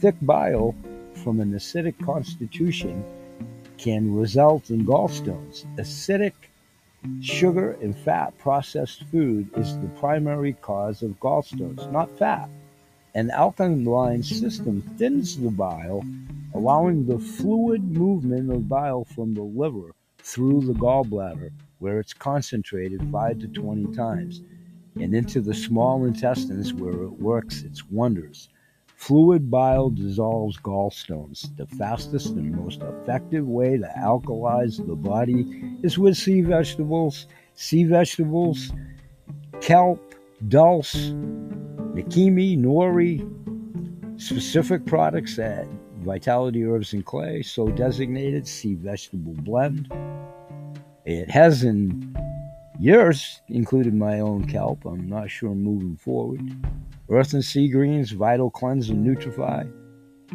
Thick 0.00 0.16
bile 0.22 0.74
from 1.22 1.38
an 1.38 1.52
acidic 1.52 1.94
constitution 2.04 3.04
can 3.78 4.16
result 4.16 4.70
in 4.70 4.84
gallstones. 4.84 5.64
Acidic 5.76 6.32
sugar 7.20 7.72
and 7.82 7.96
fat 7.96 8.36
processed 8.38 9.04
food 9.04 9.48
is 9.56 9.78
the 9.80 9.88
primary 10.00 10.54
cause 10.54 11.02
of 11.02 11.18
gallstones, 11.20 11.90
not 11.92 12.10
fat. 12.18 12.48
An 13.14 13.30
alkaline 13.30 14.22
system 14.22 14.82
thins 14.98 15.38
the 15.38 15.50
bile, 15.50 16.02
allowing 16.54 17.06
the 17.06 17.18
fluid 17.18 17.82
movement 17.84 18.50
of 18.50 18.68
bile 18.68 19.04
from 19.04 19.34
the 19.34 19.42
liver 19.42 19.92
through 20.18 20.62
the 20.66 20.74
gallbladder 20.74 21.50
where 21.78 22.00
it's 22.00 22.14
concentrated 22.14 23.06
5 23.12 23.38
to 23.40 23.48
20 23.48 23.94
times, 23.94 24.42
and 24.98 25.14
into 25.14 25.40
the 25.40 25.54
small 25.54 26.04
intestines 26.04 26.72
where 26.72 27.02
it 27.02 27.20
works 27.20 27.62
its 27.62 27.88
wonders. 27.90 28.48
Fluid 28.96 29.50
bile 29.50 29.90
dissolves 29.90 30.56
gallstones. 30.56 31.54
The 31.58 31.66
fastest 31.66 32.28
and 32.30 32.56
most 32.56 32.80
effective 32.82 33.46
way 33.46 33.76
to 33.76 33.92
alkalize 33.96 34.84
the 34.84 34.96
body 34.96 35.78
is 35.82 35.98
with 35.98 36.16
sea 36.16 36.40
vegetables. 36.40 37.26
Sea 37.54 37.84
vegetables, 37.84 38.72
kelp, 39.60 40.14
dulse, 40.48 41.10
nikemi, 41.94 42.58
nori, 42.58 43.20
specific 44.20 44.86
products 44.86 45.38
at 45.38 45.66
Vitality 45.98 46.64
Herbs 46.64 46.92
and 46.92 47.04
Clay, 47.04 47.42
so 47.42 47.68
designated 47.68 48.48
sea 48.48 48.74
vegetable 48.74 49.34
blend. 49.34 49.92
It 51.04 51.30
has 51.30 51.64
in 51.64 52.16
years 52.80 53.40
included 53.48 53.94
my 53.94 54.20
own 54.20 54.46
kelp. 54.46 54.84
I'm 54.84 55.08
not 55.08 55.30
sure 55.30 55.54
moving 55.54 55.96
forward. 55.96 56.40
Earth 57.08 57.32
and 57.32 57.44
sea 57.44 57.68
greens, 57.68 58.10
vital 58.10 58.50
cleanse 58.50 58.90
and 58.90 59.06
nutrify. 59.06 59.70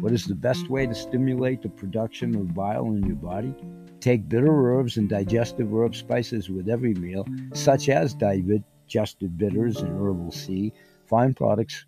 What 0.00 0.12
is 0.12 0.24
the 0.24 0.34
best 0.34 0.70
way 0.70 0.86
to 0.86 0.94
stimulate 0.94 1.62
the 1.62 1.68
production 1.68 2.34
of 2.34 2.54
bile 2.54 2.86
in 2.86 3.04
your 3.04 3.16
body? 3.16 3.54
Take 4.00 4.28
bitter 4.28 4.50
herbs 4.50 4.96
and 4.96 5.08
digestive 5.08 5.72
herb 5.72 5.94
spices 5.94 6.48
with 6.48 6.68
every 6.68 6.94
meal, 6.94 7.26
such 7.52 7.88
as 7.88 8.14
digestive 8.14 9.38
bitters 9.38 9.76
and 9.76 10.00
Herbal 10.00 10.32
C. 10.32 10.72
Fine 11.06 11.34
products 11.34 11.84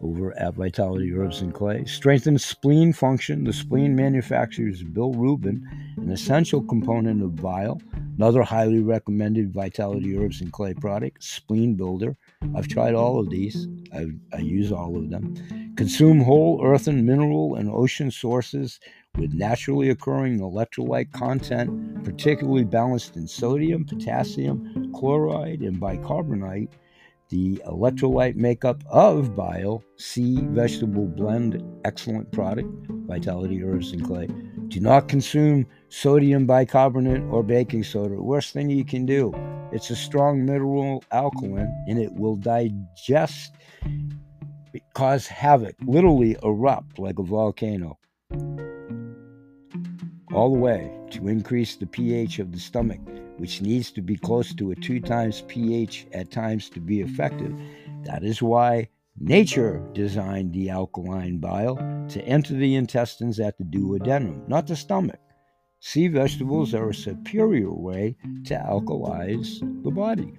over 0.00 0.36
at 0.38 0.54
Vitality 0.54 1.12
Herbs 1.12 1.40
and 1.40 1.52
Clay. 1.52 1.84
Strengthen 1.84 2.38
spleen 2.38 2.92
function. 2.92 3.44
The 3.44 3.52
spleen 3.52 3.96
manufactures 3.96 4.82
bilirubin, 4.82 5.62
an 5.96 6.10
essential 6.10 6.62
component 6.62 7.22
of 7.22 7.36
bile. 7.36 7.80
Another 8.16 8.42
highly 8.42 8.80
recommended 8.80 9.52
Vitality 9.52 10.16
Herbs 10.16 10.40
and 10.40 10.52
Clay 10.52 10.74
product, 10.74 11.22
Spleen 11.22 11.74
Builder. 11.76 12.16
I've 12.56 12.68
tried 12.68 12.94
all 12.94 13.20
of 13.20 13.30
these. 13.30 13.68
I, 13.92 14.06
I 14.32 14.38
use 14.38 14.72
all 14.72 14.96
of 14.96 15.10
them. 15.10 15.34
Consume 15.76 16.20
whole 16.20 16.60
earthen, 16.64 17.06
mineral, 17.06 17.54
and 17.54 17.70
ocean 17.70 18.10
sources 18.10 18.80
with 19.16 19.32
naturally 19.32 19.90
occurring 19.90 20.40
electrolyte 20.40 21.12
content, 21.12 22.04
particularly 22.04 22.64
balanced 22.64 23.16
in 23.16 23.28
sodium, 23.28 23.84
potassium, 23.84 24.92
chloride, 24.92 25.60
and 25.60 25.78
bicarbonate 25.78 26.70
the 27.28 27.56
electrolyte 27.66 28.36
makeup 28.36 28.82
of 28.88 29.36
bile, 29.36 29.82
sea 29.96 30.40
vegetable 30.42 31.06
blend, 31.06 31.62
excellent 31.84 32.30
product, 32.32 32.68
Vitality 33.06 33.62
Herbs 33.62 33.92
and 33.92 34.04
Clay. 34.04 34.28
Do 34.68 34.80
not 34.80 35.08
consume 35.08 35.66
sodium 35.88 36.46
bicarbonate 36.46 37.22
or 37.30 37.42
baking 37.42 37.84
soda. 37.84 38.14
Worst 38.14 38.52
thing 38.52 38.70
you 38.70 38.84
can 38.84 39.06
do. 39.06 39.32
It's 39.72 39.90
a 39.90 39.96
strong 39.96 40.44
mineral 40.46 41.04
alkaline 41.12 41.84
and 41.86 41.98
it 41.98 42.12
will 42.14 42.36
digest, 42.36 43.52
cause 44.94 45.26
havoc, 45.26 45.74
literally 45.84 46.36
erupt 46.42 46.98
like 46.98 47.18
a 47.18 47.22
volcano. 47.22 47.98
All 50.32 50.52
the 50.52 50.58
way 50.58 50.90
to 51.10 51.28
increase 51.28 51.76
the 51.76 51.86
pH 51.86 52.38
of 52.38 52.52
the 52.52 52.58
stomach 52.58 53.00
which 53.38 53.62
needs 53.62 53.90
to 53.92 54.02
be 54.02 54.16
close 54.16 54.54
to 54.54 54.70
a 54.70 54.74
2 54.74 55.00
times 55.00 55.42
pH 55.48 56.06
at 56.12 56.30
times 56.30 56.68
to 56.70 56.80
be 56.80 57.00
effective. 57.00 57.54
That 58.04 58.22
is 58.22 58.42
why 58.42 58.88
nature 59.18 59.82
designed 59.94 60.52
the 60.52 60.70
alkaline 60.70 61.38
bile 61.38 61.76
to 62.10 62.22
enter 62.24 62.54
the 62.54 62.74
intestines 62.76 63.40
at 63.40 63.58
the 63.58 63.64
duodenum, 63.64 64.46
not 64.48 64.66
the 64.66 64.76
stomach. 64.76 65.20
Sea 65.80 66.08
vegetables 66.08 66.74
are 66.74 66.90
a 66.90 66.94
superior 66.94 67.72
way 67.72 68.16
to 68.44 68.54
alkalize 68.54 69.60
the 69.84 69.90
body. 69.90 70.32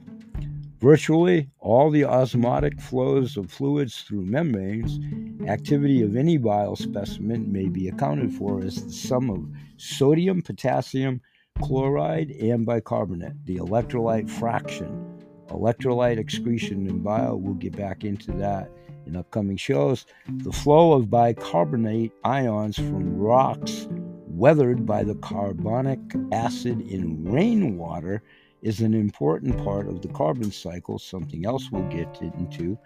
Virtually 0.80 1.50
all 1.60 1.90
the 1.90 2.06
osmotic 2.06 2.80
flows 2.80 3.36
of 3.36 3.52
fluids 3.52 4.02
through 4.02 4.26
membranes, 4.26 5.00
activity 5.48 6.02
of 6.02 6.16
any 6.16 6.38
bile 6.38 6.76
specimen 6.76 7.52
may 7.52 7.68
be 7.68 7.90
accounted 7.90 8.34
for 8.34 8.62
as 8.62 8.84
the 8.84 8.92
sum 8.92 9.30
of 9.30 9.46
sodium, 9.76 10.42
potassium, 10.42 11.22
chloride 11.62 12.32
and 12.32 12.66
bicarbonate, 12.66 13.46
the 13.46 13.58
electrolyte 13.58 14.30
fraction, 14.30 15.24
electrolyte 15.50 16.18
excretion 16.18 16.88
in 16.88 17.00
bile. 17.00 17.40
We'll 17.40 17.56
get 17.56 17.76
back 17.76 18.04
into 18.04 18.32
that 18.34 18.72
in 19.06 19.16
upcoming 19.16 19.58
shows. 19.58 20.06
The 20.28 20.52
flow 20.52 20.94
of 20.94 21.10
bicarbonate 21.10 22.12
ions 22.24 22.78
from 22.78 23.18
rocks 23.18 23.88
weathered 24.28 24.86
by 24.86 25.04
the 25.04 25.16
carbonic 25.16 26.00
acid 26.32 26.82
in 26.82 27.24
rainwater 27.24 28.24
is 28.62 28.82
an 28.82 28.94
important 28.94 29.58
part 29.64 29.88
of 29.88 30.02
the 30.02 30.08
carbon 30.10 30.52
cycle, 30.52 31.00
something 31.00 31.46
else 31.46 31.70
we'll 31.72 31.88
get 31.90 32.22
into. 32.22 32.78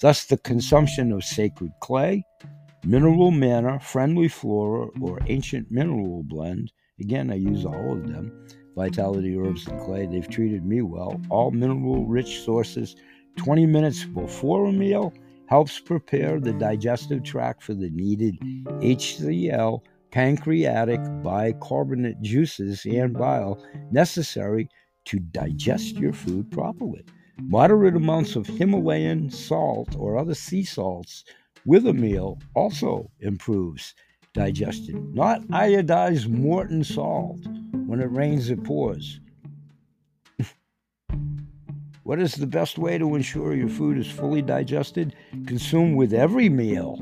Thus, 0.00 0.24
the 0.24 0.38
consumption 0.38 1.12
of 1.12 1.24
sacred 1.24 1.72
clay, 1.80 2.24
mineral 2.84 3.30
manna, 3.30 3.78
friendly 3.80 4.28
flora, 4.28 4.88
or 5.00 5.20
ancient 5.26 5.70
mineral 5.70 6.22
blend 6.22 6.72
Again, 7.00 7.30
I 7.30 7.36
use 7.36 7.64
all 7.64 7.92
of 7.92 8.06
them. 8.06 8.46
Vitality 8.76 9.36
Herbs 9.36 9.66
and 9.66 9.80
Clay. 9.80 10.06
They've 10.06 10.28
treated 10.28 10.64
me 10.64 10.82
well. 10.82 11.20
All 11.30 11.50
mineral 11.50 12.06
rich 12.06 12.40
sources. 12.40 12.96
20 13.36 13.66
minutes 13.66 14.04
before 14.04 14.66
a 14.66 14.72
meal 14.72 15.12
helps 15.46 15.78
prepare 15.78 16.40
the 16.40 16.52
digestive 16.52 17.22
tract 17.22 17.62
for 17.62 17.74
the 17.74 17.90
needed 17.90 18.38
HCl 18.40 19.80
pancreatic 20.10 21.00
bicarbonate 21.22 22.20
juices 22.20 22.84
and 22.84 23.14
bile 23.14 23.62
necessary 23.90 24.68
to 25.06 25.18
digest 25.18 25.96
your 25.96 26.12
food 26.12 26.50
properly. 26.50 27.04
Moderate 27.38 27.96
amounts 27.96 28.36
of 28.36 28.46
Himalayan 28.46 29.30
salt 29.30 29.96
or 29.98 30.16
other 30.16 30.34
sea 30.34 30.64
salts 30.64 31.24
with 31.64 31.86
a 31.86 31.92
meal 31.92 32.38
also 32.54 33.10
improves 33.20 33.94
digestion. 34.34 35.12
Not 35.14 35.42
iodized 35.48 36.28
Morton 36.28 36.84
salt. 36.84 37.40
When 37.86 38.00
it 38.00 38.10
rains, 38.10 38.50
it 38.50 38.64
pours. 38.64 39.20
what 42.02 42.18
is 42.18 42.34
the 42.34 42.46
best 42.46 42.78
way 42.78 42.98
to 42.98 43.14
ensure 43.14 43.54
your 43.54 43.68
food 43.68 43.98
is 43.98 44.10
fully 44.10 44.42
digested? 44.42 45.14
Consume 45.46 45.94
with 45.94 46.12
every 46.12 46.48
meal 46.48 46.98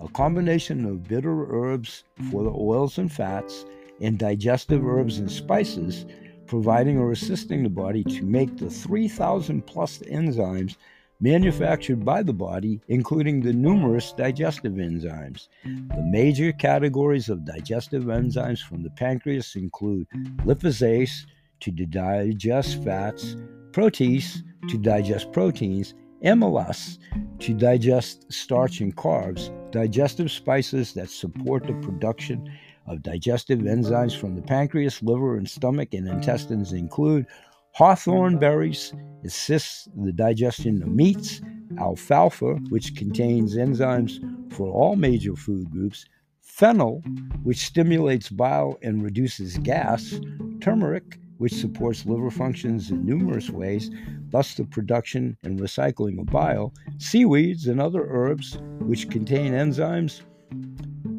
a 0.00 0.08
combination 0.08 0.86
of 0.86 1.06
bitter 1.06 1.46
herbs 1.52 2.04
for 2.30 2.42
the 2.42 2.50
oils 2.50 2.98
and 2.98 3.12
fats 3.12 3.66
and 4.00 4.18
digestive 4.18 4.84
herbs 4.86 5.18
and 5.18 5.30
spices, 5.30 6.06
providing 6.46 6.98
or 6.98 7.12
assisting 7.12 7.62
the 7.62 7.68
body 7.68 8.02
to 8.02 8.22
make 8.22 8.56
the 8.56 8.70
3,000 8.70 9.66
plus 9.66 9.98
enzymes 9.98 10.76
manufactured 11.20 12.04
by 12.04 12.22
the 12.22 12.32
body, 12.32 12.80
including 12.88 13.40
the 13.40 13.52
numerous 13.52 14.12
digestive 14.12 14.72
enzymes. 14.72 15.48
The 15.64 16.02
major 16.10 16.52
categories 16.52 17.28
of 17.28 17.44
digestive 17.44 18.04
enzymes 18.04 18.60
from 18.60 18.82
the 18.82 18.90
pancreas 18.90 19.54
include 19.56 20.06
lipase 20.44 21.26
to 21.60 21.70
digest 21.70 22.82
fats, 22.82 23.36
protease 23.72 24.42
to 24.68 24.78
digest 24.78 25.32
proteins, 25.32 25.94
amylase 26.24 26.98
to 27.38 27.54
digest 27.54 28.30
starch 28.32 28.80
and 28.80 28.96
carbs, 28.96 29.50
digestive 29.70 30.30
spices 30.30 30.92
that 30.94 31.10
support 31.10 31.66
the 31.66 31.74
production 31.74 32.50
of 32.86 33.02
digestive 33.02 33.60
enzymes 33.60 34.16
from 34.16 34.34
the 34.34 34.42
pancreas, 34.42 35.02
liver, 35.02 35.36
and 35.36 35.48
stomach 35.48 35.94
and 35.94 36.08
intestines 36.08 36.72
include 36.72 37.26
hawthorn 37.72 38.38
berries, 38.38 38.92
assists 39.24 39.88
the 39.96 40.12
digestion 40.12 40.82
of 40.82 40.88
meats, 40.88 41.40
alfalfa, 41.78 42.54
which 42.68 42.96
contains 42.96 43.56
enzymes 43.56 44.18
for 44.52 44.68
all 44.68 44.96
major 44.96 45.36
food 45.36 45.70
groups, 45.70 46.04
fennel, 46.40 47.02
which 47.42 47.64
stimulates 47.64 48.28
bile 48.28 48.78
and 48.82 49.02
reduces 49.02 49.58
gas, 49.58 50.20
turmeric, 50.60 51.18
which 51.38 51.54
supports 51.54 52.04
liver 52.04 52.30
functions 52.30 52.90
in 52.90 53.06
numerous 53.06 53.48
ways, 53.48 53.90
thus 54.30 54.54
the 54.54 54.64
production 54.64 55.36
and 55.42 55.58
recycling 55.58 56.18
of 56.20 56.26
bile, 56.26 56.72
seaweeds 56.98 57.66
and 57.66 57.80
other 57.80 58.06
herbs 58.10 58.58
which 58.80 59.08
contain 59.08 59.52
enzymes 59.52 60.22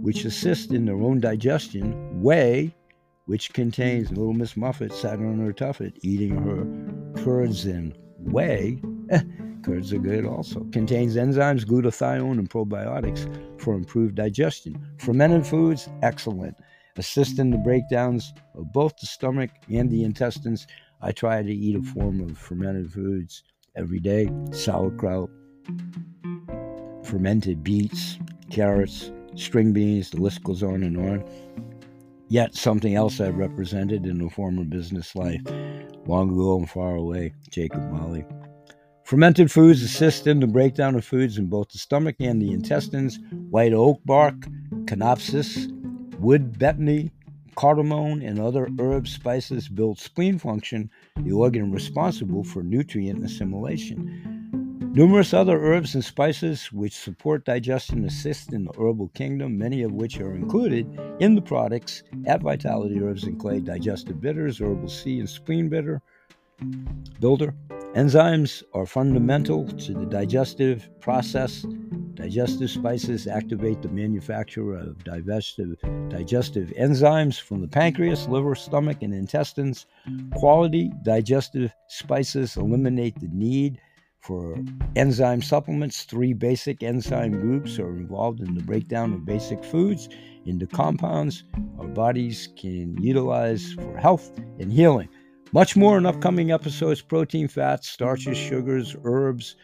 which 0.01 0.25
assist 0.25 0.71
in 0.71 0.85
their 0.85 1.01
own 1.01 1.19
digestion, 1.19 2.21
whey, 2.21 2.73
which 3.31 3.53
contains 3.53 4.09
little 4.09 4.33
Miss 4.33 4.57
Muffet 4.57 4.91
sat 4.91 5.19
on 5.19 5.39
her 5.39 5.53
tuffet 5.53 5.93
eating 6.01 6.35
her 6.35 7.23
curds 7.23 7.63
and 7.63 7.97
whey. 8.17 8.77
curds 9.63 9.93
are 9.93 9.99
good 9.99 10.25
also. 10.25 10.65
Contains 10.73 11.15
enzymes, 11.15 11.63
glutathione, 11.63 12.39
and 12.39 12.49
probiotics 12.49 13.23
for 13.57 13.73
improved 13.73 14.15
digestion. 14.15 14.85
Fermented 14.97 15.47
foods, 15.47 15.87
excellent 16.01 16.57
assist 16.97 17.39
in 17.39 17.51
the 17.51 17.57
breakdowns 17.59 18.33
of 18.53 18.69
both 18.73 18.97
the 18.97 19.07
stomach 19.07 19.49
and 19.69 19.89
the 19.89 20.03
intestines. 20.03 20.67
I 21.01 21.13
try 21.13 21.41
to 21.41 21.53
eat 21.53 21.77
a 21.77 21.81
form 21.81 22.19
of 22.19 22.37
fermented 22.37 22.91
foods 22.91 23.43
every 23.77 24.01
day 24.01 24.29
sauerkraut, 24.51 25.29
fermented 27.05 27.63
beets, 27.63 28.19
carrots, 28.49 29.09
string 29.35 29.71
beans, 29.71 30.09
the 30.09 30.19
list 30.19 30.43
goes 30.43 30.63
on 30.63 30.83
and 30.83 30.97
on. 30.97 31.23
Yet 32.31 32.55
something 32.55 32.95
else 32.95 33.19
I 33.19 33.27
represented 33.27 34.05
in 34.05 34.21
a 34.21 34.29
former 34.29 34.63
business 34.63 35.17
life, 35.17 35.41
long 36.05 36.31
ago 36.31 36.59
and 36.59 36.69
far 36.69 36.95
away, 36.95 37.33
Jacob 37.49 37.91
Molly. 37.91 38.23
Fermented 39.03 39.51
foods 39.51 39.83
assist 39.83 40.27
in 40.27 40.39
the 40.39 40.47
breakdown 40.47 40.95
of 40.95 41.03
foods 41.03 41.37
in 41.37 41.47
both 41.47 41.67
the 41.67 41.77
stomach 41.77 42.15
and 42.21 42.41
the 42.41 42.53
intestines. 42.53 43.19
White 43.49 43.73
oak 43.73 43.99
bark, 44.05 44.35
codonopsis, 44.85 45.67
Wood 46.19 46.57
betony, 46.57 47.11
cardamom, 47.57 48.21
and 48.21 48.39
other 48.39 48.69
herb 48.79 49.09
spices 49.09 49.67
build 49.67 49.99
spleen 49.99 50.39
function, 50.39 50.89
the 51.17 51.33
organ 51.33 51.69
responsible 51.69 52.45
for 52.45 52.63
nutrient 52.63 53.25
assimilation. 53.25 54.40
Numerous 54.93 55.33
other 55.33 55.57
herbs 55.57 55.95
and 55.95 56.03
spices 56.03 56.71
which 56.71 56.93
support 56.93 57.45
digestion 57.45 58.03
assist 58.05 58.51
in 58.51 58.65
the 58.65 58.73
herbal 58.77 59.09
kingdom, 59.13 59.57
many 59.57 59.83
of 59.83 59.93
which 59.93 60.19
are 60.19 60.35
included 60.35 60.85
in 61.19 61.35
the 61.35 61.41
products 61.41 62.03
at 62.25 62.41
Vitality 62.41 63.01
Herbs 63.01 63.23
and 63.23 63.39
Clay 63.39 63.61
Digestive 63.61 64.19
Bitters, 64.19 64.59
Herbal 64.59 64.89
C, 64.89 65.19
and 65.19 65.29
Spleen 65.29 65.69
Bitter 65.69 66.01
Builder. 67.19 67.55
Enzymes 67.95 68.63
are 68.73 68.85
fundamental 68.85 69.65
to 69.65 69.93
the 69.93 70.05
digestive 70.05 70.89
process 70.99 71.65
Digestive 72.21 72.69
spices 72.69 73.25
activate 73.25 73.81
the 73.81 73.89
manufacture 73.89 74.75
of 74.75 75.03
digestive, 75.03 75.75
digestive 76.09 76.71
enzymes 76.77 77.39
from 77.39 77.61
the 77.61 77.67
pancreas, 77.67 78.27
liver, 78.27 78.53
stomach, 78.53 79.01
and 79.01 79.11
intestines. 79.11 79.87
Quality 80.35 80.91
digestive 81.03 81.73
spices 81.87 82.57
eliminate 82.57 83.19
the 83.19 83.29
need 83.31 83.81
for 84.21 84.57
enzyme 84.95 85.41
supplements. 85.41 86.03
Three 86.03 86.33
basic 86.33 86.83
enzyme 86.83 87.39
groups 87.39 87.79
are 87.79 87.95
involved 87.95 88.39
in 88.39 88.55
the 88.55 88.63
breakdown 88.63 89.13
of 89.13 89.25
basic 89.25 89.63
foods 89.63 90.09
into 90.45 90.65
compounds 90.65 91.43
our 91.79 91.87
bodies 91.87 92.49
can 92.55 93.01
utilize 93.01 93.73
for 93.73 93.97
health 93.97 94.31
and 94.59 94.71
healing. 94.71 95.09
Much 95.53 95.75
more 95.75 95.97
in 95.97 96.05
upcoming 96.05 96.51
episodes 96.51 97.01
protein, 97.01 97.47
fats, 97.47 97.89
starches, 97.89 98.37
sugars, 98.37 98.95
herbs 99.03 99.55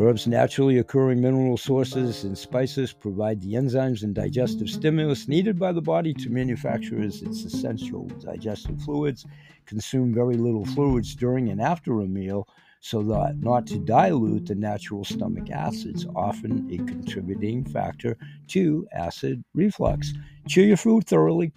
Herbs' 0.00 0.26
naturally 0.26 0.78
occurring 0.78 1.20
mineral 1.20 1.56
sources 1.56 2.24
and 2.24 2.38
spices 2.38 2.92
provide 2.92 3.40
the 3.40 3.54
enzymes 3.54 4.02
and 4.02 4.14
digestive 4.14 4.70
stimulus 4.70 5.28
needed 5.28 5.58
by 5.58 5.72
the 5.72 5.82
body 5.82 6.14
to 6.14 6.30
manufacture 6.30 7.02
its 7.02 7.20
essential 7.20 8.06
digestive 8.20 8.80
fluids. 8.80 9.26
Consume 9.66 10.14
very 10.14 10.36
little 10.36 10.64
fluids 10.64 11.14
during 11.14 11.50
and 11.50 11.60
after 11.60 12.00
a 12.00 12.06
meal 12.06 12.48
so 12.80 13.02
that 13.02 13.36
not 13.38 13.66
to 13.66 13.78
dilute 13.78 14.46
the 14.46 14.54
natural 14.54 15.04
stomach 15.04 15.50
acids, 15.50 16.06
often 16.14 16.68
a 16.70 16.76
contributing 16.78 17.64
factor 17.64 18.16
to 18.48 18.86
acid 18.92 19.42
reflux. 19.54 20.12
Chew 20.46 20.62
your 20.62 20.76
food 20.76 21.06
thoroughly 21.06 21.52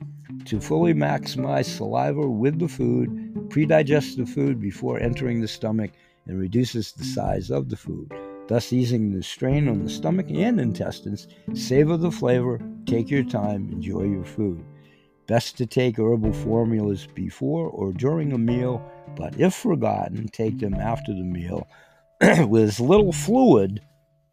to 0.46 0.60
fully 0.60 0.94
maximize 0.94 1.66
saliva 1.66 2.28
with 2.28 2.60
the 2.60 2.68
food, 2.68 3.50
pre-digest 3.50 4.18
the 4.18 4.26
food 4.26 4.60
before 4.60 5.00
entering 5.00 5.42
the 5.42 5.48
stomach 5.48 5.92
and 6.28 6.40
reduces 6.40 6.92
the 6.92 7.04
size 7.04 7.50
of 7.50 7.70
the 7.70 7.78
food, 7.78 8.12
thus 8.48 8.74
easing 8.74 9.12
the 9.12 9.24
strain 9.24 9.68
on 9.68 9.84
the 9.84 9.90
stomach 9.90 10.28
and 10.30 10.60
intestines. 10.60 11.28
Savor 11.54 11.98
the 11.98 12.12
flavor, 12.12 12.60
take 12.86 13.10
your 13.10 13.24
time, 13.24 13.70
enjoy 13.72 14.04
your 14.04 14.26
food. 14.26 14.64
Best 15.28 15.58
to 15.58 15.66
take 15.66 15.98
herbal 15.98 16.34
formulas 16.34 17.08
before 17.14 17.70
or 17.70 17.94
during 17.94 18.34
a 18.34 18.38
meal, 18.38 18.84
but 19.16 19.40
if 19.40 19.54
forgotten, 19.54 20.28
take 20.28 20.60
them 20.60 20.76
after 20.76 21.14
the 21.14 21.24
meal 21.24 21.68
with 22.48 22.64
as 22.64 22.80
little 22.80 23.12
fluid 23.12 23.82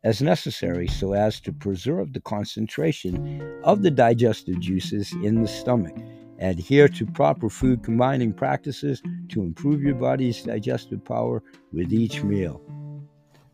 as 0.04 0.22
necessary 0.22 0.86
so 0.86 1.12
as 1.12 1.40
to 1.40 1.52
preserve 1.52 2.12
the 2.12 2.20
concentration 2.20 3.42
of 3.64 3.82
the 3.82 3.90
digestive 3.90 4.60
juices 4.60 5.12
in 5.24 5.42
the 5.42 5.48
stomach. 5.48 5.96
Adhere 6.40 6.88
to 6.88 7.04
proper 7.04 7.48
food 7.48 7.82
combining 7.82 8.32
practices 8.32 9.02
to 9.28 9.42
improve 9.42 9.82
your 9.82 9.96
body's 9.96 10.42
digestive 10.42 11.04
power 11.04 11.42
with 11.72 11.92
each 11.92 12.22
meal. 12.22 12.62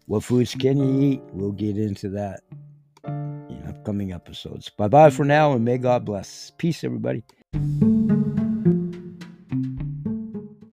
What 0.07 0.23
foods 0.23 0.55
can 0.55 0.77
you 0.77 1.13
eat? 1.13 1.23
We'll 1.33 1.53
get 1.53 1.79
into 1.79 2.11
that 2.11 2.41
in 3.07 3.65
upcoming 3.67 4.13
episodes. 4.13 4.69
Bye 4.69 4.89
bye 4.89 5.11
for 5.11 5.25
now, 5.25 5.53
and 5.53 5.65
may 5.65 5.79
God 5.79 6.05
bless. 6.05 6.53
Peace, 6.59 6.85
everybody. 6.85 7.25